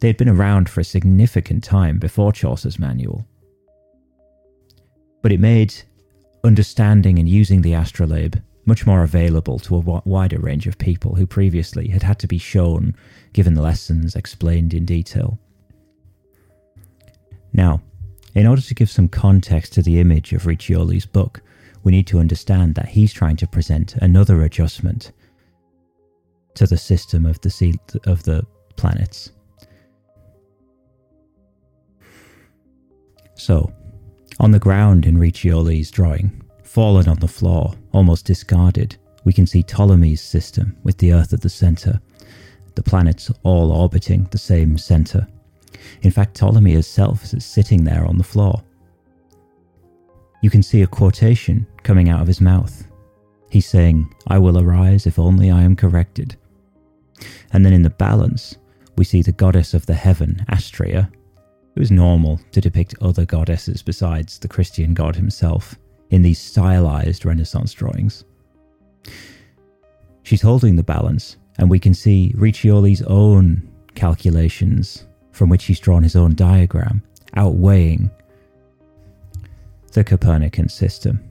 [0.00, 3.26] They had been around for a significant time before Chaucer's manual.
[5.22, 5.74] But it made
[6.44, 8.36] understanding and using the astrolabe
[8.66, 12.38] much more available to a wider range of people who previously had had to be
[12.38, 12.94] shown,
[13.32, 15.38] given lessons, explained in detail.
[17.52, 17.80] Now,
[18.36, 21.40] in order to give some context to the image of Riccioli's book,
[21.82, 25.12] we need to understand that he's trying to present another adjustment
[26.54, 27.74] to the system of the sea,
[28.04, 28.44] of the
[28.76, 29.32] planets.
[33.36, 33.72] So,
[34.38, 39.62] on the ground in Riccioli's drawing, fallen on the floor, almost discarded, we can see
[39.62, 41.98] Ptolemy's system with the Earth at the centre,
[42.74, 45.26] the planets all orbiting the same centre.
[46.02, 48.62] In fact, Ptolemy himself is sitting there on the floor.
[50.42, 52.86] You can see a quotation coming out of his mouth.
[53.50, 56.36] He's saying, I will arise if only I am corrected.
[57.52, 58.56] And then in the balance,
[58.96, 61.10] we see the goddess of the heaven, Astrea.
[61.74, 65.74] It was normal to depict other goddesses besides the Christian god himself
[66.10, 68.24] in these stylized Renaissance drawings.
[70.22, 75.05] She's holding the balance, and we can see Riccioli's own calculations
[75.36, 77.02] from which he's drawn his own diagram,
[77.34, 78.10] outweighing
[79.92, 81.22] the Copernican system.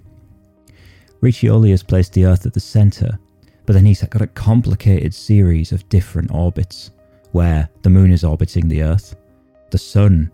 [1.22, 3.18] Riccioli has placed the Earth at the centre,
[3.66, 6.92] but then he's got a complicated series of different orbits,
[7.32, 9.16] where the Moon is orbiting the Earth,
[9.72, 10.32] the Sun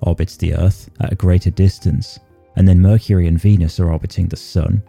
[0.00, 2.18] orbits the Earth at a greater distance,
[2.56, 4.82] and then Mercury and Venus are orbiting the Sun,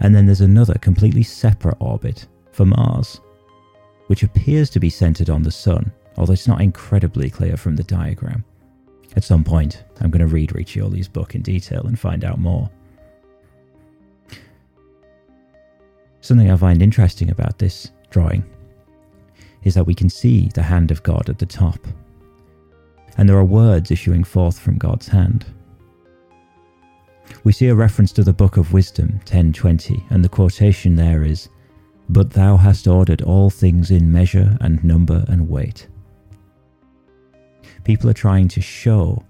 [0.00, 3.22] and then there's another completely separate orbit for Mars,
[4.08, 7.84] which appears to be centered on the Sun, although it's not incredibly clear from the
[7.84, 8.44] diagram.
[9.16, 12.68] At some point, I'm going to read Riccioli's book in detail and find out more.
[16.20, 18.44] Something I find interesting about this drawing
[19.62, 21.78] is that we can see the hand of God at the top,
[23.16, 25.46] and there are words issuing forth from God's hand.
[27.44, 31.48] We see a reference to the Book of Wisdom 10:20, and the quotation there is,
[32.08, 35.86] "But thou hast ordered all things in measure and number and weight."
[37.88, 39.24] People are trying to show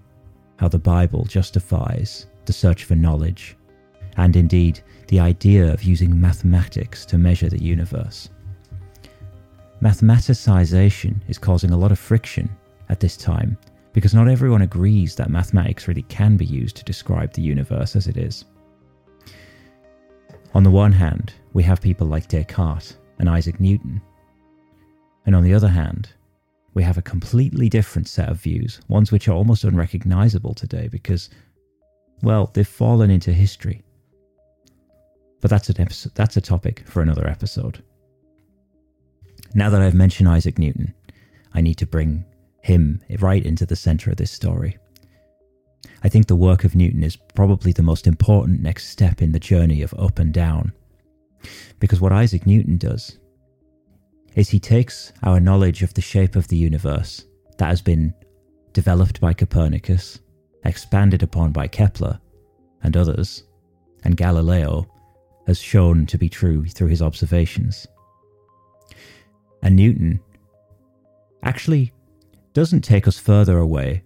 [0.57, 3.55] how the Bible justifies the search for knowledge,
[4.17, 8.27] and indeed the idea of using mathematics to measure the universe.
[9.81, 12.49] Mathematicization is causing a lot of friction
[12.89, 13.57] at this time
[13.93, 18.07] because not everyone agrees that mathematics really can be used to describe the universe as
[18.07, 18.43] it is.
[20.53, 24.01] On the one hand, we have people like Descartes and Isaac Newton,
[25.25, 26.09] and on the other hand,
[26.73, 31.29] we have a completely different set of views, ones which are almost unrecognizable today because,
[32.21, 33.81] well, they've fallen into history.
[35.41, 37.83] But that's an episode, that's a topic for another episode.
[39.55, 40.93] Now that I've mentioned Isaac Newton,
[41.53, 42.25] I need to bring
[42.61, 44.77] him right into the center of this story.
[46.03, 49.39] I think the work of Newton is probably the most important next step in the
[49.39, 50.71] journey of up and down.
[51.79, 53.17] Because what Isaac Newton does
[54.35, 57.25] is he takes our knowledge of the shape of the universe
[57.57, 58.13] that has been
[58.73, 60.19] developed by Copernicus,
[60.63, 62.19] expanded upon by Kepler
[62.83, 63.43] and others,
[64.03, 64.87] and Galileo
[65.47, 67.87] has shown to be true through his observations.
[69.61, 70.19] And Newton
[71.43, 71.91] actually
[72.53, 74.03] doesn't take us further away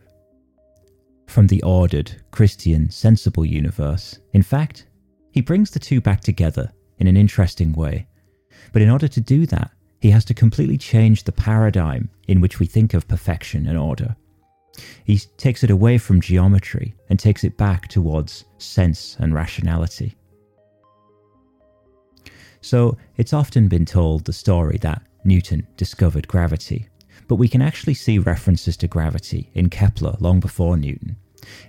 [1.28, 4.20] from the ordered, Christian, sensible universe.
[4.34, 4.88] In fact,
[5.32, 8.08] he brings the two back together in an interesting way.
[8.72, 9.72] But in order to do that,
[10.04, 14.18] he has to completely change the paradigm in which we think of perfection and order.
[15.06, 20.18] He takes it away from geometry and takes it back towards sense and rationality.
[22.60, 26.90] So, it's often been told the story that Newton discovered gravity,
[27.30, 31.16] but we can actually see references to gravity in Kepler long before Newton.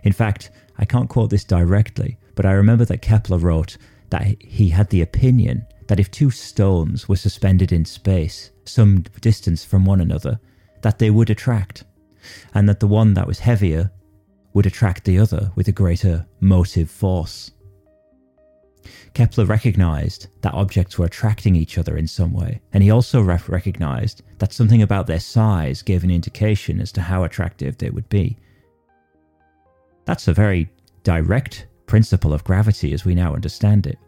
[0.02, 3.76] In fact, I can't quote this directly, but I remember that Kepler wrote
[4.10, 9.64] that he had the opinion that if two stones were suspended in space some distance
[9.64, 10.38] from one another,
[10.82, 11.84] that they would attract,
[12.54, 13.90] and that the one that was heavier
[14.52, 17.50] would attract the other with a greater motive force.
[19.14, 23.38] Kepler recognized that objects were attracting each other in some way, and he also re-
[23.48, 28.08] recognized that something about their size gave an indication as to how attractive they would
[28.08, 28.36] be.
[30.04, 30.70] That's a very
[31.02, 33.98] direct principle of gravity as we now understand it.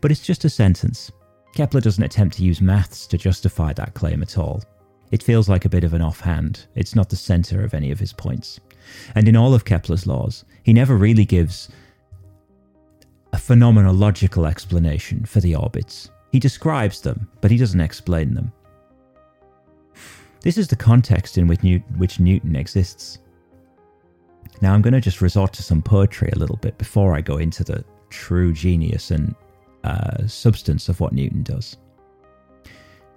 [0.00, 1.10] But it's just a sentence.
[1.54, 4.62] Kepler doesn't attempt to use maths to justify that claim at all.
[5.10, 8.00] It feels like a bit of an offhand, it's not the centre of any of
[8.00, 8.58] his points.
[9.14, 11.68] And in all of Kepler's laws, he never really gives
[13.32, 16.10] a phenomenological explanation for the orbits.
[16.32, 18.52] He describes them, but he doesn't explain them.
[20.40, 21.60] This is the context in which,
[21.96, 23.18] which Newton exists.
[24.60, 27.38] Now, I'm going to just resort to some poetry a little bit before I go
[27.38, 29.34] into the true genius and
[29.84, 31.76] uh, substance of what Newton does.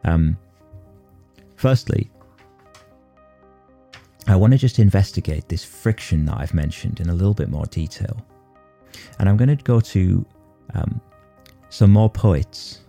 [0.03, 0.38] Um,
[1.55, 2.11] firstly,
[4.28, 7.65] I want to just investigate this friction that I've mentioned in a little bit more
[7.65, 8.18] detail.
[9.20, 10.26] And I'm going to go to
[10.74, 11.01] um,
[11.70, 12.82] some more poets.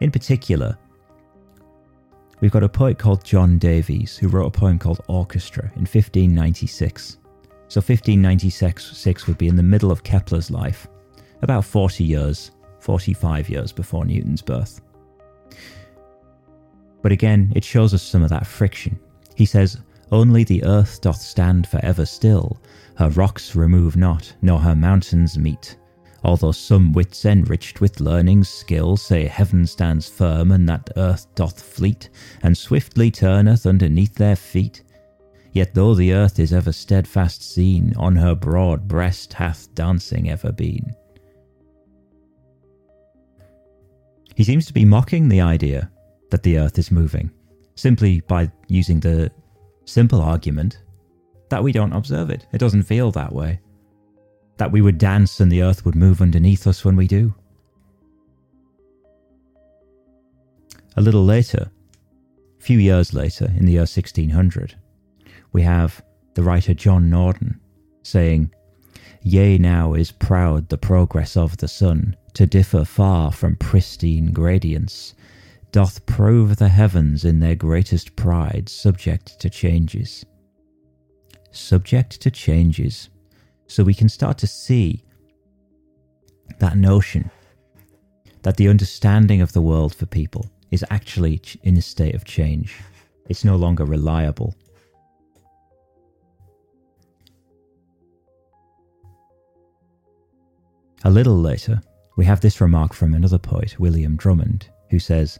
[0.00, 0.78] In particular,
[2.40, 7.18] we've got a poet called John Davies who wrote a poem called Orchestra in 1596.
[7.68, 10.88] So 1596 would be in the middle of Kepler's life,
[11.42, 12.50] about 40 years,
[12.90, 14.80] 45 years before Newton's birth.
[17.02, 18.98] But again, it shows us some of that friction.
[19.36, 19.78] He says,
[20.10, 22.60] Only the earth doth stand for ever still,
[22.96, 25.76] her rocks remove not, nor her mountains meet.
[26.24, 31.62] Although some wits enriched with learning's skill say heaven stands firm and that earth doth
[31.62, 32.10] fleet,
[32.42, 34.82] and swiftly turneth underneath their feet,
[35.52, 40.50] Yet though the earth is ever steadfast seen, on her broad breast hath dancing ever
[40.50, 40.96] been.
[44.40, 45.90] He seems to be mocking the idea
[46.30, 47.30] that the earth is moving,
[47.74, 49.30] simply by using the
[49.84, 50.78] simple argument
[51.50, 52.46] that we don't observe it.
[52.50, 53.60] It doesn't feel that way.
[54.56, 57.34] That we would dance and the earth would move underneath us when we do.
[60.96, 61.70] A little later,
[62.58, 64.74] a few years later, in the year 1600,
[65.52, 67.60] we have the writer John Norden
[68.04, 68.54] saying,
[69.20, 75.14] Yea, now is proud the progress of the sun to differ far from pristine gradients,
[75.72, 80.24] doth prove the heavens in their greatest pride subject to changes.
[81.52, 83.08] Subject to changes.
[83.66, 85.04] So we can start to see
[86.58, 87.30] that notion
[88.42, 92.76] that the understanding of the world for people is actually in a state of change.
[93.28, 94.54] It's no longer reliable.
[101.04, 101.80] A little later,
[102.20, 105.38] we have this remark from another poet, William Drummond, who says,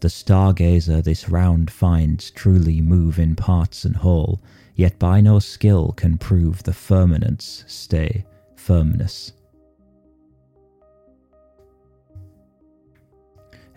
[0.00, 4.42] The stargazer this round finds truly move in parts and whole,
[4.74, 8.26] yet by no skill can prove the firmament's stay,
[8.56, 9.32] firmness.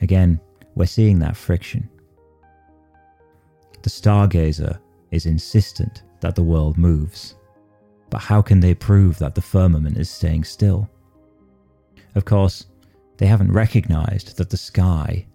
[0.02, 0.38] Again,
[0.76, 1.90] we're seeing that friction.
[3.82, 4.78] The stargazer
[5.12, 7.36] is insistent that the world moves,
[8.10, 10.90] but how can they prove that the firmament is staying still?
[12.16, 12.66] Of course,
[13.18, 15.26] they haven't recognized that the sky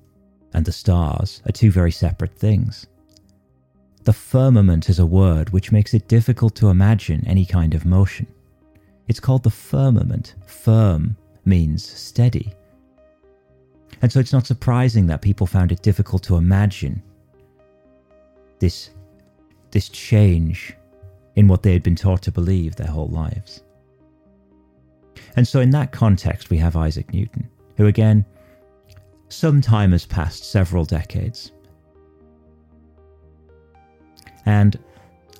[0.52, 2.86] and the stars are two very separate things.
[4.04, 8.26] The firmament is a word which makes it difficult to imagine any kind of motion.
[9.08, 10.34] It's called the firmament.
[10.46, 12.52] Firm means steady.
[14.02, 17.02] And so it's not surprising that people found it difficult to imagine
[18.58, 18.90] this,
[19.70, 20.76] this change
[21.34, 23.62] in what they had been taught to believe their whole lives.
[25.36, 28.24] And so, in that context, we have Isaac Newton, who again,
[29.28, 31.52] some time has passed, several decades.
[34.44, 34.78] And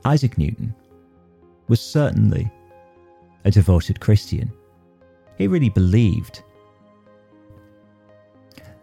[0.04, 0.74] Isaac Newton
[1.68, 2.50] was certainly
[3.44, 4.52] a devoted Christian.
[5.38, 6.42] He really believed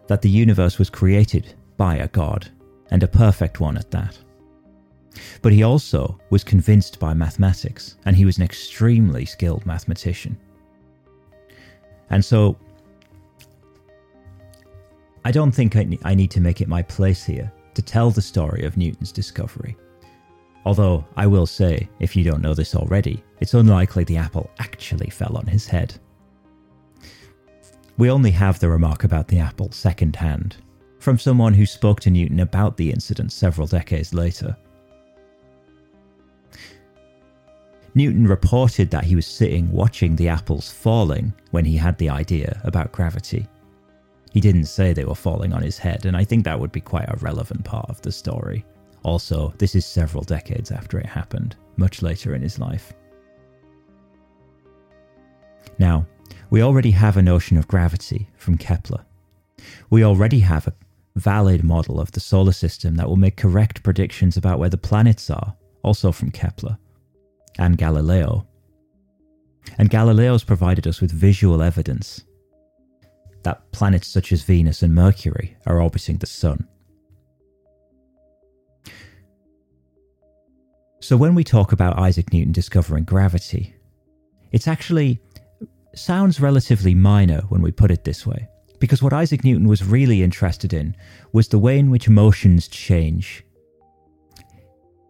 [0.06, 2.48] that the universe was created by a God,
[2.90, 4.16] and a perfect one at that.
[5.42, 10.36] But he also was convinced by mathematics, and he was an extremely skilled mathematician.
[12.10, 12.56] And so,
[15.24, 18.64] I don't think I need to make it my place here to tell the story
[18.64, 19.76] of Newton's discovery.
[20.66, 25.10] Although, I will say, if you don't know this already, it's unlikely the apple actually
[25.10, 25.94] fell on his head.
[27.96, 30.56] We only have the remark about the apple second hand,
[30.98, 34.56] from someone who spoke to Newton about the incident several decades later.
[37.96, 42.60] Newton reported that he was sitting watching the apples falling when he had the idea
[42.64, 43.46] about gravity.
[44.32, 46.80] He didn't say they were falling on his head, and I think that would be
[46.80, 48.64] quite a relevant part of the story.
[49.04, 52.92] Also, this is several decades after it happened, much later in his life.
[55.78, 56.04] Now,
[56.50, 59.04] we already have a notion of gravity from Kepler.
[59.90, 60.74] We already have a
[61.14, 65.30] valid model of the solar system that will make correct predictions about where the planets
[65.30, 66.76] are, also from Kepler
[67.58, 68.46] and Galileo.
[69.78, 72.24] And Galileo's provided us with visual evidence
[73.42, 76.66] that planets such as Venus and Mercury are orbiting the Sun.
[81.00, 83.74] So when we talk about Isaac Newton discovering gravity,
[84.52, 85.20] it actually
[85.94, 88.48] sounds relatively minor when we put it this way,
[88.80, 90.96] because what Isaac Newton was really interested in
[91.32, 93.44] was the way in which motions change.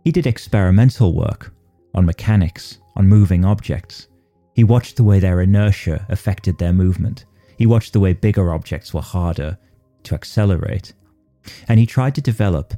[0.03, 1.55] He did experimental work
[1.95, 4.09] on mechanics, on moving objects.
[4.55, 7.25] He watched the way their inertia affected their movement.
[7.59, 9.59] He watched the way bigger objects were harder
[10.05, 10.93] to accelerate.
[11.69, 12.75] And he tried to develop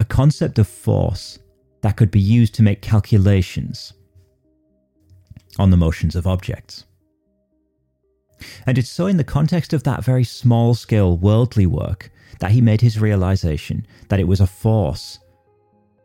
[0.00, 1.38] a concept of force
[1.82, 3.92] that could be used to make calculations
[5.58, 6.84] on the motions of objects.
[8.66, 12.10] And it's so in the context of that very small scale worldly work
[12.40, 15.18] that he made his realization that it was a force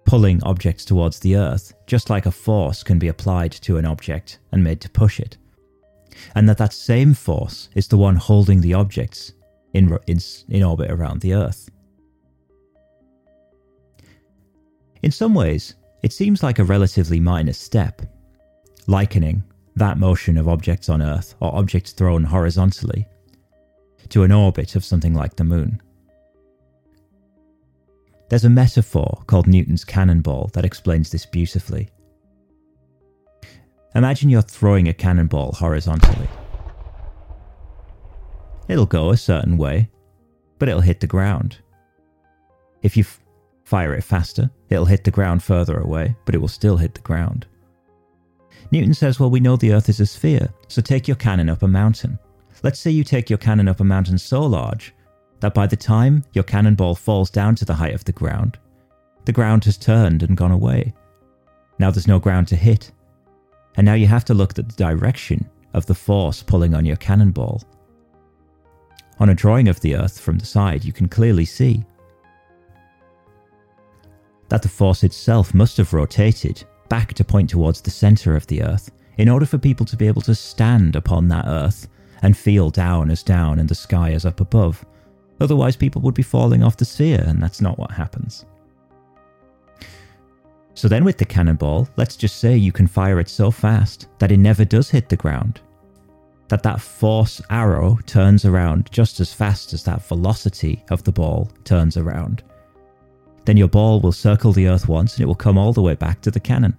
[0.06, 4.40] pulling objects towards the Earth, just like a force can be applied to an object
[4.52, 5.38] and made to push it.
[6.36, 9.34] And that that same force is the one holding the objects
[9.74, 11.70] in, in, in orbit around the Earth.
[15.02, 18.02] In some ways, it seems like a relatively minor step,
[18.88, 19.44] likening
[19.76, 23.08] that motion of objects on Earth or objects thrown horizontally
[24.10, 25.82] to an orbit of something like the Moon.
[28.32, 31.90] There's a metaphor called Newton's cannonball that explains this beautifully.
[33.94, 36.30] Imagine you're throwing a cannonball horizontally.
[38.70, 39.90] It'll go a certain way,
[40.60, 41.58] but it'll hit the ground.
[42.84, 43.20] If you f-
[43.66, 47.02] fire it faster, it'll hit the ground further away, but it will still hit the
[47.02, 47.48] ground.
[48.72, 51.64] Newton says, Well, we know the Earth is a sphere, so take your cannon up
[51.64, 52.18] a mountain.
[52.64, 54.94] Let's say you take your cannon up a mountain so large
[55.42, 58.58] that by the time your cannonball falls down to the height of the ground,
[59.26, 60.94] the ground has turned and gone away.
[61.78, 62.92] Now there's no ground to hit.
[63.76, 66.98] And now you have to look at the direction of the force pulling on your
[66.98, 67.64] cannonball.
[69.20, 71.84] On a drawing of the Earth from the side, you can clearly see
[74.50, 78.62] that the force itself must have rotated back to point towards the centre of the
[78.62, 81.88] Earth in order for people to be able to stand upon that Earth
[82.22, 84.86] and feel down as down and the sky as up above.
[85.42, 88.46] Otherwise, people would be falling off the sphere, and that's not what happens.
[90.76, 94.32] So then, with the cannonball, let's just say you can fire it so fast that
[94.32, 95.60] it never does hit the ground.
[96.50, 101.50] That that force arrow turns around just as fast as that velocity of the ball
[101.64, 102.44] turns around.
[103.46, 105.96] Then your ball will circle the Earth once and it will come all the way
[105.96, 106.78] back to the cannon.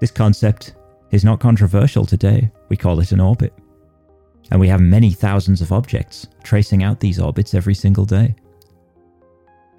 [0.00, 0.74] This concept
[1.12, 2.50] is not controversial today.
[2.68, 3.54] We call it an orbit
[4.50, 8.34] and we have many thousands of objects tracing out these orbits every single day.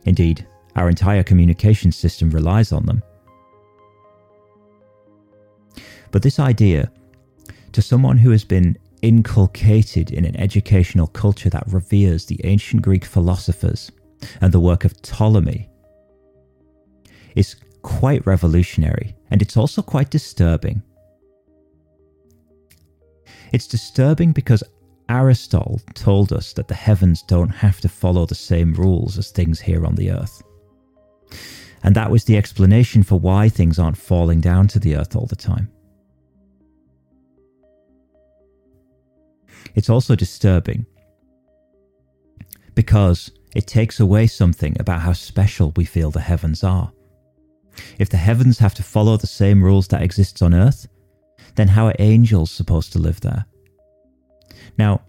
[0.06, 3.04] Indeed, our entire communication system relies on them.
[6.12, 6.92] But this idea,
[7.72, 13.06] to someone who has been inculcated in an educational culture that reveres the ancient Greek
[13.06, 13.92] philosophers
[14.42, 15.70] and the work of Ptolemy,
[17.36, 20.82] is quite revolutionary and it's also quite disturbing
[23.54, 24.64] it's disturbing because
[25.10, 29.62] Aristotle told us that the heavens don't have to follow the same rules as things
[29.62, 30.42] here on the earth.
[31.84, 35.28] And that was the explanation for why things aren't falling down to the earth all
[35.28, 35.70] the time.
[39.76, 40.86] It's also disturbing
[42.74, 46.92] because it takes away something about how special we feel the heavens are.
[48.00, 50.88] If the heavens have to follow the same rules that exists on earth,
[51.56, 53.46] then how are angels supposed to live there?
[54.78, 55.02] Now,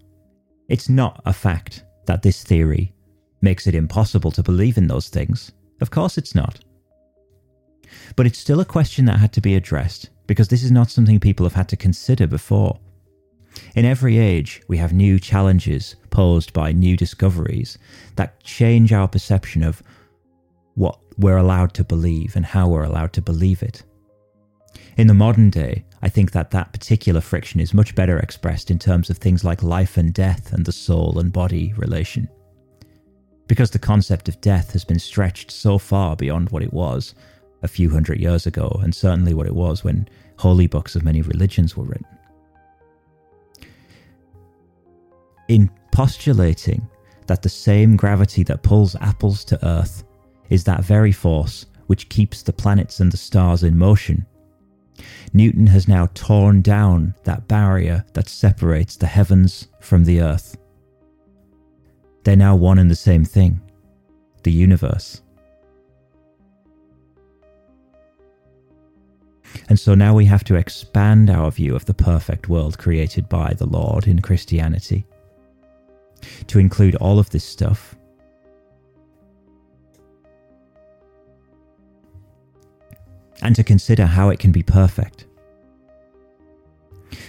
[0.69, 2.93] it's not a fact that this theory
[3.41, 5.51] makes it impossible to believe in those things.
[5.81, 6.59] Of course it's not.
[8.15, 11.19] But it's still a question that had to be addressed because this is not something
[11.19, 12.79] people have had to consider before.
[13.75, 17.77] In every age, we have new challenges posed by new discoveries
[18.15, 19.81] that change our perception of
[20.75, 23.83] what we're allowed to believe and how we're allowed to believe it.
[24.97, 28.77] In the modern day, I think that that particular friction is much better expressed in
[28.77, 32.29] terms of things like life and death and the soul and body relation.
[33.47, 37.15] Because the concept of death has been stretched so far beyond what it was
[37.63, 41.23] a few hundred years ago, and certainly what it was when holy books of many
[41.23, 42.05] religions were written.
[45.47, 46.87] In postulating
[47.25, 50.03] that the same gravity that pulls apples to Earth
[50.51, 54.23] is that very force which keeps the planets and the stars in motion,
[55.33, 60.57] Newton has now torn down that barrier that separates the heavens from the Earth.
[62.23, 63.61] They're now one and the same thing
[64.43, 65.21] the universe.
[69.69, 73.53] And so now we have to expand our view of the perfect world created by
[73.53, 75.05] the Lord in Christianity
[76.47, 77.94] to include all of this stuff.
[83.41, 85.25] And to consider how it can be perfect.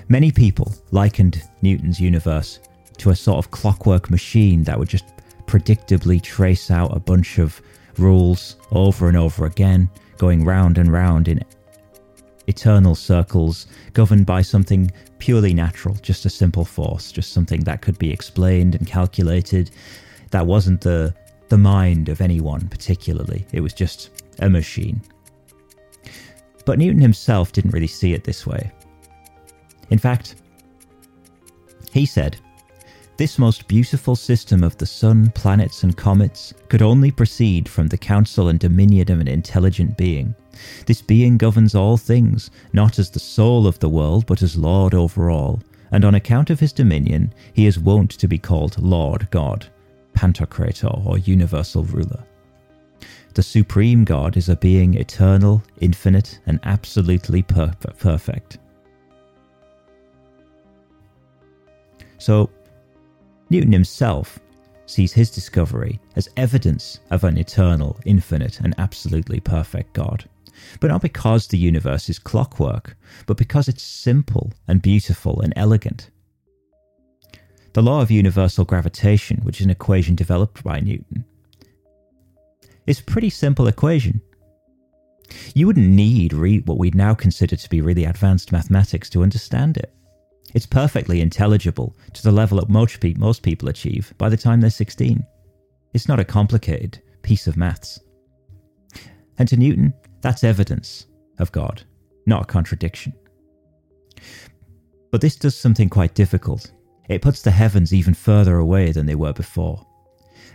[0.08, 2.60] Many people likened Newton's universe
[2.98, 5.04] to a sort of clockwork machine that would just
[5.46, 7.60] predictably trace out a bunch of
[7.98, 11.42] rules over and over again, going round and round in
[12.46, 17.98] eternal circles governed by something purely natural, just a simple force, just something that could
[17.98, 19.70] be explained and calculated.
[20.30, 21.14] That wasn't the
[21.48, 23.46] the mind of anyone particularly.
[23.52, 25.00] It was just a machine.
[26.66, 28.70] But Newton himself didn't really see it this way.
[29.88, 30.34] In fact,
[31.90, 32.36] he said,
[33.16, 37.96] This most beautiful system of the sun, planets, and comets could only proceed from the
[37.96, 40.34] counsel and dominion of an intelligent being
[40.86, 44.94] this being governs all things, not as the soul of the world, but as Lord
[44.94, 45.60] over all,
[45.90, 49.66] and on account of his dominion, he is wont to be called Lord God,
[50.14, 52.24] Pantocrator, or universal ruler.
[53.36, 58.56] The supreme God is a being eternal, infinite, and absolutely per- perfect.
[62.16, 62.48] So,
[63.50, 64.38] Newton himself
[64.86, 70.24] sees his discovery as evidence of an eternal, infinite, and absolutely perfect God
[70.80, 76.08] but not because the universe is clockwork, but because it's simple and beautiful and elegant.
[77.74, 81.26] The law of universal gravitation, which is an equation developed by Newton,
[82.86, 84.20] is a pretty simple equation.
[85.54, 89.76] You wouldn't need re- what we'd now consider to be really advanced mathematics to understand
[89.76, 89.92] it.
[90.54, 94.60] It's perfectly intelligible to the level that most, pe- most people achieve by the time
[94.60, 95.24] they're 16.
[95.92, 97.98] It's not a complicated piece of maths.
[99.38, 101.06] And to Newton, that's evidence
[101.38, 101.82] of God,
[102.26, 103.12] not a contradiction.
[105.10, 106.70] But this does something quite difficult.
[107.08, 109.86] It puts the heavens even further away than they were before.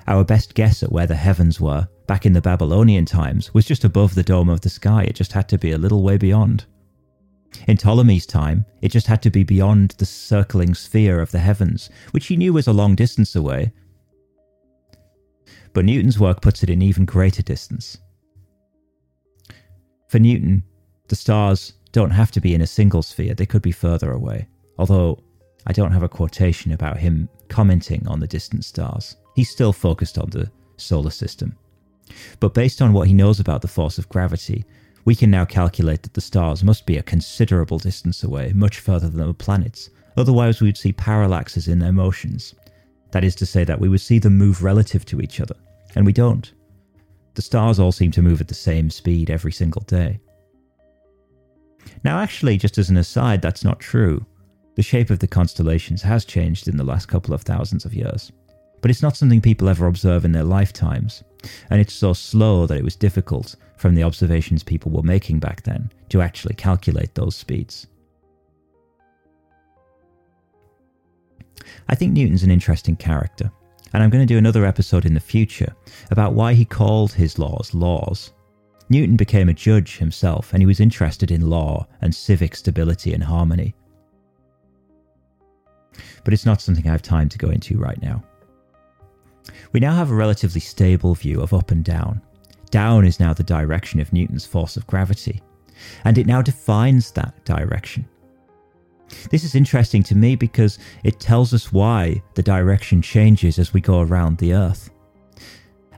[0.08, 3.86] Our best guess at where the heavens were, back in the Babylonian times, was just
[3.86, 5.04] above the dome of the sky.
[5.04, 6.66] It just had to be a little way beyond.
[7.70, 11.90] In Ptolemy's time, it just had to be beyond the circling sphere of the heavens,
[12.12, 13.72] which he knew was a long distance away.
[15.72, 17.98] But Newton's work puts it in even greater distance.
[20.10, 20.64] For Newton,
[21.08, 24.50] the stars don't have to be in a single sphere, they could be further away.
[24.78, 25.24] Although
[25.66, 29.16] I don't have a quotation about him commenting on the distant stars.
[29.34, 31.56] He's still focused on the solar system.
[32.40, 34.66] But based on what he knows about the force of gravity,
[35.06, 39.10] we can now calculate that the stars must be a considerable distance away, much further
[39.10, 39.90] than the planets.
[40.18, 42.54] Otherwise, we would see parallaxes in their motions.
[43.12, 45.56] That is to say, that we would see them move relative to each other,
[45.96, 46.52] and we don't.
[47.34, 50.20] The stars all seem to move at the same speed every single day.
[52.04, 54.26] Now, actually, just as an aside, that's not true.
[54.76, 58.32] The shape of the constellations has changed in the last couple of thousands of years.
[58.82, 61.24] But it's not something people ever observe in their lifetimes,
[61.70, 65.64] and it's so slow that it was difficult, from the observations people were making back
[65.64, 67.88] then, to actually calculate those speeds.
[71.90, 73.52] I think Newton's an interesting character.
[73.94, 75.76] And I'm going to do another episode in the future
[76.12, 78.32] about why he called his laws laws,
[78.92, 83.24] Newton became a judge himself and he was interested in law and civic stability and
[83.24, 83.74] harmony.
[86.26, 88.22] But it's not something I have time to go into right now.
[89.72, 92.22] We now have a relatively stable view of up and down.
[92.70, 95.42] Down is now the direction of Newton's force of gravity,
[96.06, 98.08] and it now defines that direction.
[99.30, 103.82] This is interesting to me because it tells us why the direction changes as we
[103.82, 104.90] go around the Earth.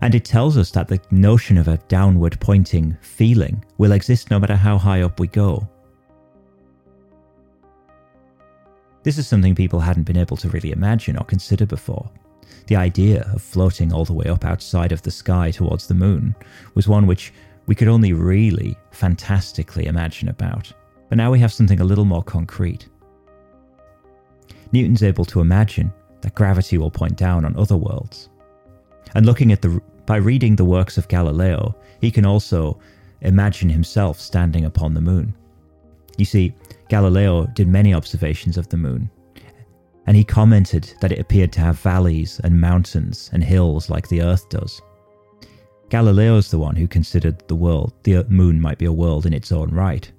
[0.02, 4.40] And it tells us that the notion of a downward pointing feeling will exist no
[4.40, 5.68] matter how high up we go.
[9.04, 12.10] This is something people hadn't been able to really imagine or consider before.
[12.68, 16.36] The idea of floating all the way up outside of the sky towards the moon
[16.76, 17.34] was one which
[17.66, 20.72] we could only really fantastically imagine about.
[21.10, 22.88] But now we have something a little more concrete.
[24.72, 28.30] Newton's able to imagine that gravity will point down on other worlds.
[29.16, 32.78] And looking at the by reading the works of Galileo, he can also
[33.22, 35.34] imagine himself standing upon the moon.
[36.18, 36.54] You see,
[36.90, 39.10] Galileo did many observations of the moon,
[40.06, 44.22] and he commented that it appeared to have valleys and mountains and hills like the
[44.22, 44.82] Earth does.
[45.90, 49.34] Galileo is the one who considered the world, the moon might be a world in
[49.34, 50.12] its own right.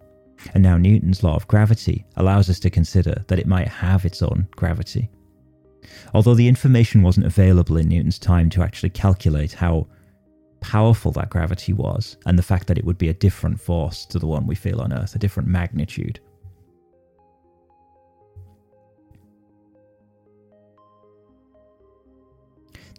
[0.53, 4.23] And now Newton's law of gravity allows us to consider that it might have its
[4.23, 5.11] own gravity.
[6.13, 9.87] Although the information wasn't available in Newton's time to actually calculate how
[10.61, 14.19] powerful that gravity was, and the fact that it would be a different force to
[14.19, 16.21] the one we feel on Earth, a different magnitude.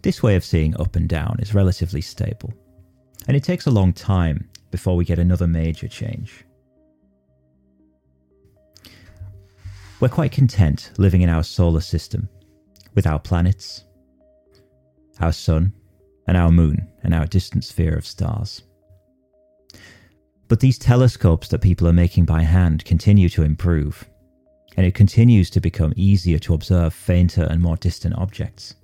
[0.06, 2.54] This way of seeing up and down is relatively stable,
[3.26, 6.44] and it takes a long time before we get another major change.
[9.98, 12.28] We're quite content living in our solar system
[12.94, 13.82] with our planets,
[15.18, 15.72] our sun,
[16.28, 18.62] and our moon, and our distant sphere of stars.
[20.46, 24.08] But these telescopes that people are making by hand continue to improve,
[24.76, 28.76] and it continues to become easier to observe fainter and more distant objects.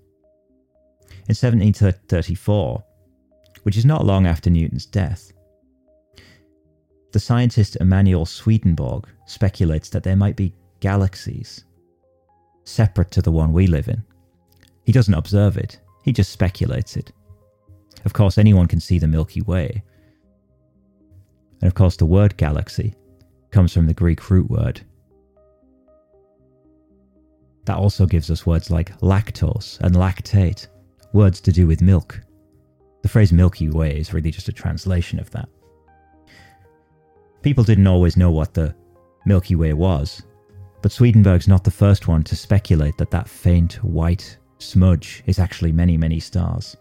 [1.28, 2.84] In 1734,
[3.62, 5.32] which is not long after Newton's death,
[7.12, 11.64] the scientist Emanuel Swedenborg speculates that there might be galaxies
[12.64, 14.02] separate to the one we live in.
[14.84, 17.12] He doesn't observe it, he just speculates it.
[18.04, 19.82] Of course, anyone can see the Milky Way.
[21.60, 22.94] And of course, the word galaxy
[23.50, 24.80] comes from the Greek root word.
[27.66, 30.66] That also gives us words like lactose and lactate,
[31.12, 32.20] words to do with milk.
[33.02, 35.48] The phrase Milky Way is really just a translation of that.
[37.42, 38.74] People didn't always know what the
[39.26, 40.22] Milky Way was,
[40.80, 45.72] but Swedenborg's not the first one to speculate that that faint white smudge is actually
[45.72, 46.76] many, many stars.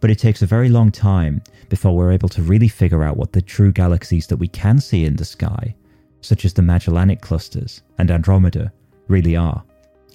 [0.00, 3.32] But it takes a very long time before we're able to really figure out what
[3.32, 5.74] the true galaxies that we can see in the sky,
[6.20, 8.72] such as the Magellanic clusters and Andromeda,
[9.08, 9.64] really are.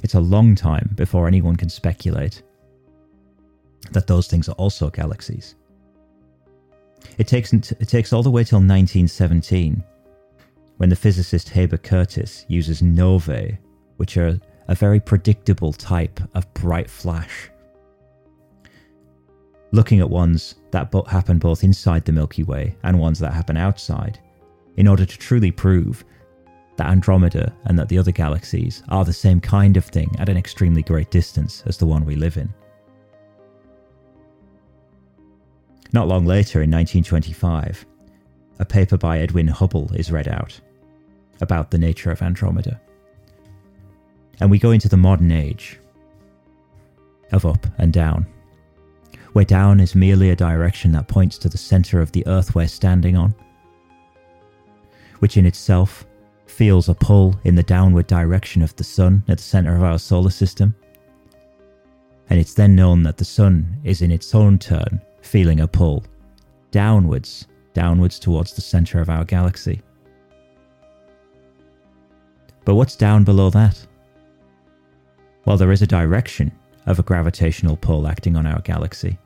[0.05, 2.43] It's a long time before anyone can speculate
[3.89, 5.55] that those things are also galaxies.
[7.17, 9.83] It takes, it takes all the way till 1917
[10.77, 13.57] when the physicist Heber Curtis uses novae,
[13.97, 17.49] which are a very predictable type of bright flash.
[19.71, 24.19] Looking at ones that happen both inside the Milky Way and ones that happen outside,
[24.77, 26.05] in order to truly prove
[26.77, 30.37] that Andromeda and that the other galaxies are the same kind of thing at an
[30.37, 32.53] extremely great distance as the one we live in.
[35.93, 37.85] Not long later, in 1925,
[38.59, 40.59] a paper by Edwin Hubble is read out
[41.41, 42.79] about the nature of Andromeda.
[44.39, 45.79] And we go into the modern age
[47.31, 48.25] of up and down,
[49.33, 52.67] where down is merely a direction that points to the center of the Earth we're
[52.67, 53.33] standing on,
[55.19, 56.05] which in itself
[56.55, 59.99] feels a pull in the downward direction of the Sun at the center of our
[59.99, 60.73] solar system.
[62.29, 66.05] And it's then known that the Sun is in its own turn feeling a pull
[66.71, 69.81] downwards, downwards towards the center of our galaxy.
[72.63, 73.85] But what's down below that?
[75.43, 76.53] Well, there is a direction
[76.85, 79.17] of a gravitational pull acting on our galaxy.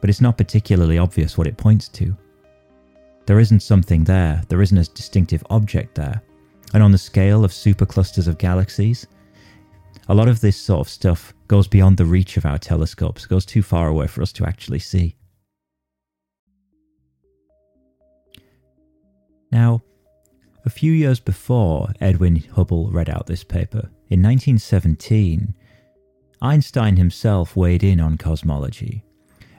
[0.00, 2.16] But it's not particularly obvious what it points to.
[3.26, 6.22] There isn't something there, there isn't a distinctive object there.
[6.74, 9.06] And on the scale of superclusters of galaxies,
[10.08, 13.44] a lot of this sort of stuff goes beyond the reach of our telescopes, goes
[13.44, 15.16] too far away for us to actually see.
[19.50, 19.82] Now,
[20.64, 25.54] a few years before Edwin Hubble read out this paper, in 1917,
[26.42, 29.04] Einstein himself weighed in on cosmology,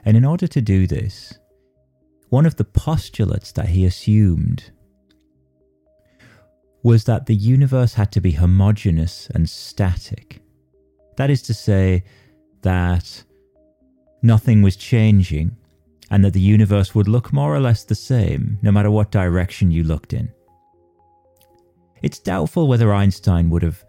[0.04, 1.37] And in order to do this,
[2.30, 4.70] one of the postulates that he assumed
[6.82, 10.40] was that the universe had to be homogeneous and static.
[11.16, 12.04] That is to say,
[12.62, 13.24] that
[14.22, 15.56] nothing was changing
[16.10, 19.70] and that the universe would look more or less the same no matter what direction
[19.70, 20.30] you looked in.
[22.02, 23.84] It's doubtful whether Einstein would have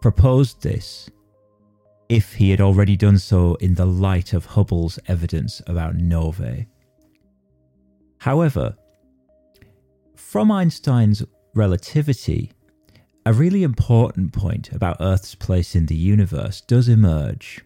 [0.00, 1.10] proposed this
[2.08, 6.66] if he had already done so in the light of Hubble's evidence about novae.
[8.20, 8.76] However,
[10.14, 12.52] from Einstein's relativity,
[13.24, 17.64] a really important point about Earth's place in the universe does emerge,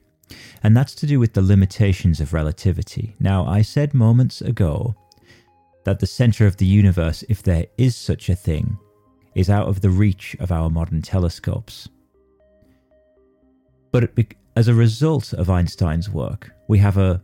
[0.62, 3.16] and that's to do with the limitations of relativity.
[3.18, 4.94] Now, I said moments ago
[5.84, 8.78] that the centre of the universe, if there is such a thing,
[9.34, 11.88] is out of the reach of our modern telescopes.
[13.90, 14.10] But
[14.54, 17.20] as a result of Einstein's work, we have a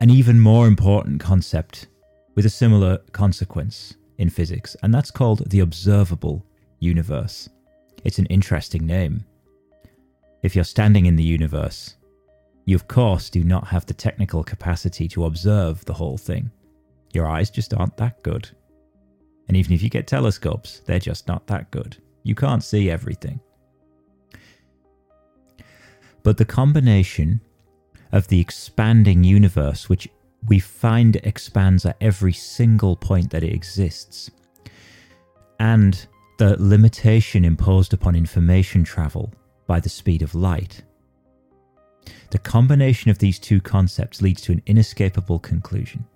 [0.00, 1.88] an even more important concept
[2.34, 6.44] with a similar consequence in physics, and that's called the observable
[6.78, 7.48] universe.
[8.04, 9.24] It's an interesting name.
[10.42, 11.96] If you're standing in the universe,
[12.64, 16.50] you of course do not have the technical capacity to observe the whole thing.
[17.12, 18.48] Your eyes just aren't that good.
[19.48, 21.96] And even if you get telescopes, they're just not that good.
[22.22, 23.40] You can't see everything.
[26.22, 27.40] But the combination
[28.12, 30.08] of the expanding universe, which
[30.46, 34.30] we find expands at every single point that it exists,
[35.58, 36.06] and
[36.38, 39.32] the limitation imposed upon information travel
[39.66, 40.82] by the speed of light.
[42.30, 46.06] The combination of these two concepts leads to an inescapable conclusion,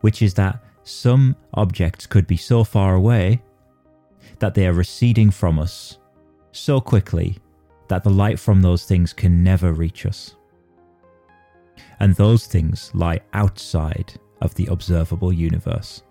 [0.00, 3.42] which is that some objects could be so far away
[4.38, 5.98] that they are receding from us
[6.50, 7.38] so quickly
[7.92, 10.34] that the light from those things can never reach us.
[12.00, 16.02] And those things lie outside of the observable universe.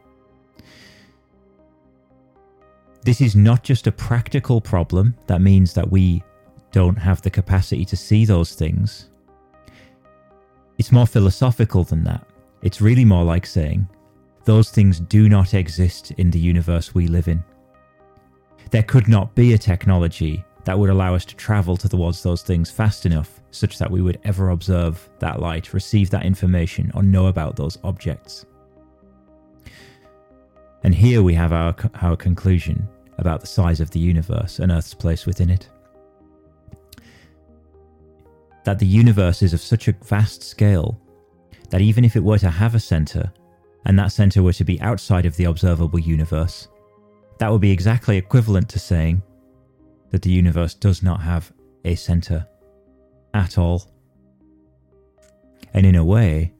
[3.01, 6.23] This is not just a practical problem that means that we
[6.71, 9.09] don't have the capacity to see those things.
[10.77, 12.27] It's more philosophical than that.
[12.61, 13.89] It's really more like saying
[14.45, 17.43] those things do not exist in the universe we live in.
[18.69, 22.69] There could not be a technology that would allow us to travel towards those things
[22.69, 27.27] fast enough such that we would ever observe that light, receive that information, or know
[27.27, 28.45] about those objects.
[30.83, 32.87] And here we have our, our conclusion
[33.17, 35.69] about the size of the universe and Earth's place within it.
[38.63, 40.99] That the universe is of such a vast scale
[41.69, 43.31] that even if it were to have a centre,
[43.85, 46.67] and that centre were to be outside of the observable universe,
[47.39, 49.23] that would be exactly equivalent to saying
[50.11, 51.51] that the universe does not have
[51.83, 52.45] a centre
[53.33, 53.89] at all.
[55.73, 56.53] And in a way,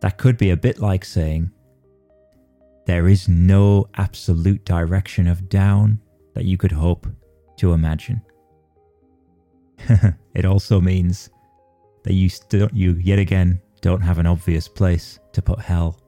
[0.00, 1.50] that could be a bit like saying
[2.86, 6.00] there is no absolute direction of down
[6.34, 7.06] that you could hope
[7.58, 8.22] to imagine.
[10.34, 11.30] it also means
[12.04, 12.30] that you
[12.72, 16.00] you yet again don't have an obvious place to put hell.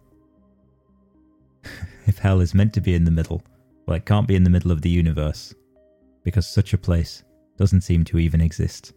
[2.06, 3.42] if hell is meant to be in the middle,
[3.86, 5.54] well it can't be in the middle of the universe
[6.24, 7.22] because such a place
[7.56, 8.92] doesn't seem to even exist.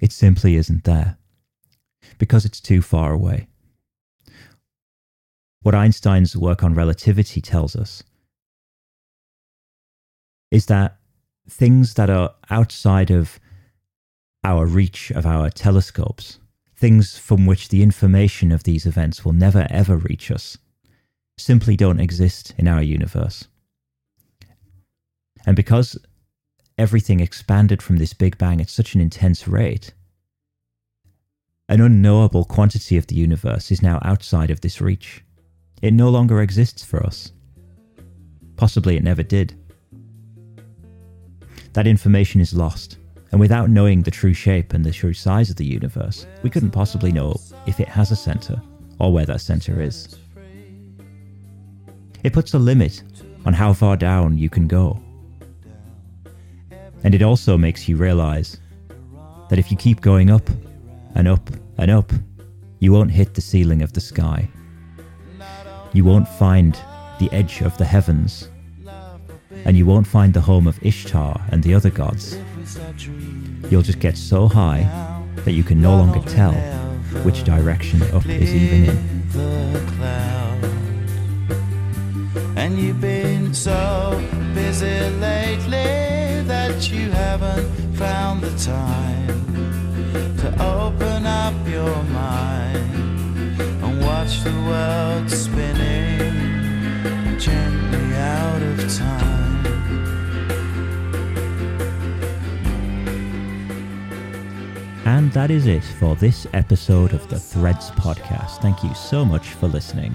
[0.00, 1.16] It simply isn't there
[2.18, 3.48] because it's too far away.
[5.62, 8.02] What Einstein's work on relativity tells us
[10.50, 10.98] is that
[11.48, 13.40] things that are outside of
[14.44, 16.38] our reach of our telescopes,
[16.76, 20.56] things from which the information of these events will never ever reach us,
[21.36, 23.48] simply don't exist in our universe.
[25.46, 25.96] And because
[26.76, 29.94] everything expanded from this Big Bang at such an intense rate,
[31.68, 35.24] an unknowable quantity of the universe is now outside of this reach.
[35.82, 37.32] It no longer exists for us.
[38.56, 39.54] Possibly it never did.
[41.72, 42.98] That information is lost,
[43.30, 46.70] and without knowing the true shape and the true size of the universe, we couldn't
[46.70, 47.36] possibly know
[47.66, 48.60] if it has a centre
[48.98, 50.16] or where that centre is.
[52.22, 53.02] It puts a limit
[53.44, 55.00] on how far down you can go.
[57.06, 58.58] And it also makes you realize
[59.48, 60.50] that if you keep going up
[61.14, 61.48] and up
[61.78, 62.10] and up,
[62.80, 64.48] you won't hit the ceiling of the sky.
[65.92, 66.76] You won't find
[67.20, 68.50] the edge of the heavens.
[69.64, 72.40] And you won't find the home of Ishtar and the other gods.
[73.70, 74.82] You'll just get so high
[75.44, 76.54] that you can no longer tell
[77.22, 79.06] which direction up is even in.
[88.66, 99.66] Time to open up your mind and watch the world spinning gently out of time.
[105.04, 108.62] And that is it for this episode of the Threads podcast.
[108.62, 110.12] Thank you so much for listening.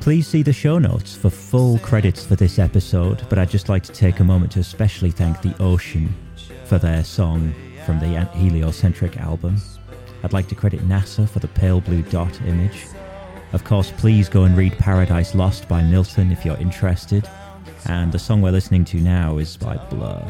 [0.00, 3.84] Please see the show notes for full credits for this episode, but I'd just like
[3.84, 6.14] to take a moment to especially thank The Ocean
[6.68, 7.54] for their song
[7.86, 9.56] from the Heliocentric album.
[10.22, 12.86] I'd like to credit NASA for the pale blue dot image.
[13.54, 17.26] Of course, please go and read Paradise Lost by Milton if you're interested.
[17.86, 20.22] And the song we're listening to now is by Blur.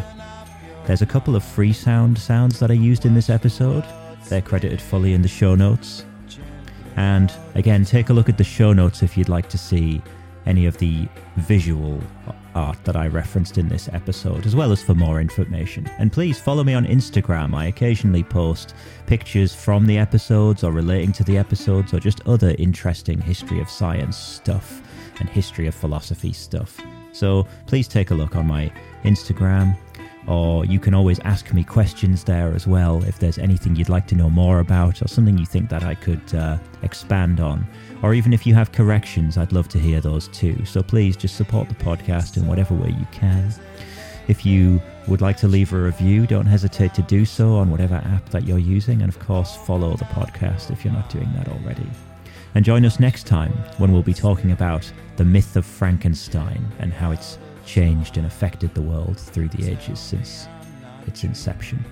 [0.86, 3.84] There's a couple of free sound sounds that are used in this episode.
[4.28, 6.04] They're credited fully in the show notes.
[6.94, 10.00] And again, take a look at the show notes if you'd like to see
[10.46, 12.00] any of the visual
[12.58, 15.88] art that I referenced in this episode, as well as for more information.
[15.98, 17.54] And please follow me on Instagram.
[17.54, 18.74] I occasionally post
[19.06, 23.70] pictures from the episodes or relating to the episodes or just other interesting history of
[23.70, 24.82] science stuff
[25.20, 26.80] and history of philosophy stuff.
[27.12, 28.72] So please take a look on my
[29.04, 29.76] Instagram
[30.26, 34.06] or you can always ask me questions there as well if there's anything you'd like
[34.08, 37.66] to know more about or something you think that I could uh, expand on.
[38.02, 40.64] Or even if you have corrections, I'd love to hear those too.
[40.64, 43.52] So please just support the podcast in whatever way you can.
[44.28, 47.96] If you would like to leave a review, don't hesitate to do so on whatever
[47.96, 49.02] app that you're using.
[49.02, 51.88] And of course, follow the podcast if you're not doing that already.
[52.54, 56.92] And join us next time when we'll be talking about the myth of Frankenstein and
[56.92, 60.46] how it's changed and affected the world through the ages since
[61.06, 61.84] its inception.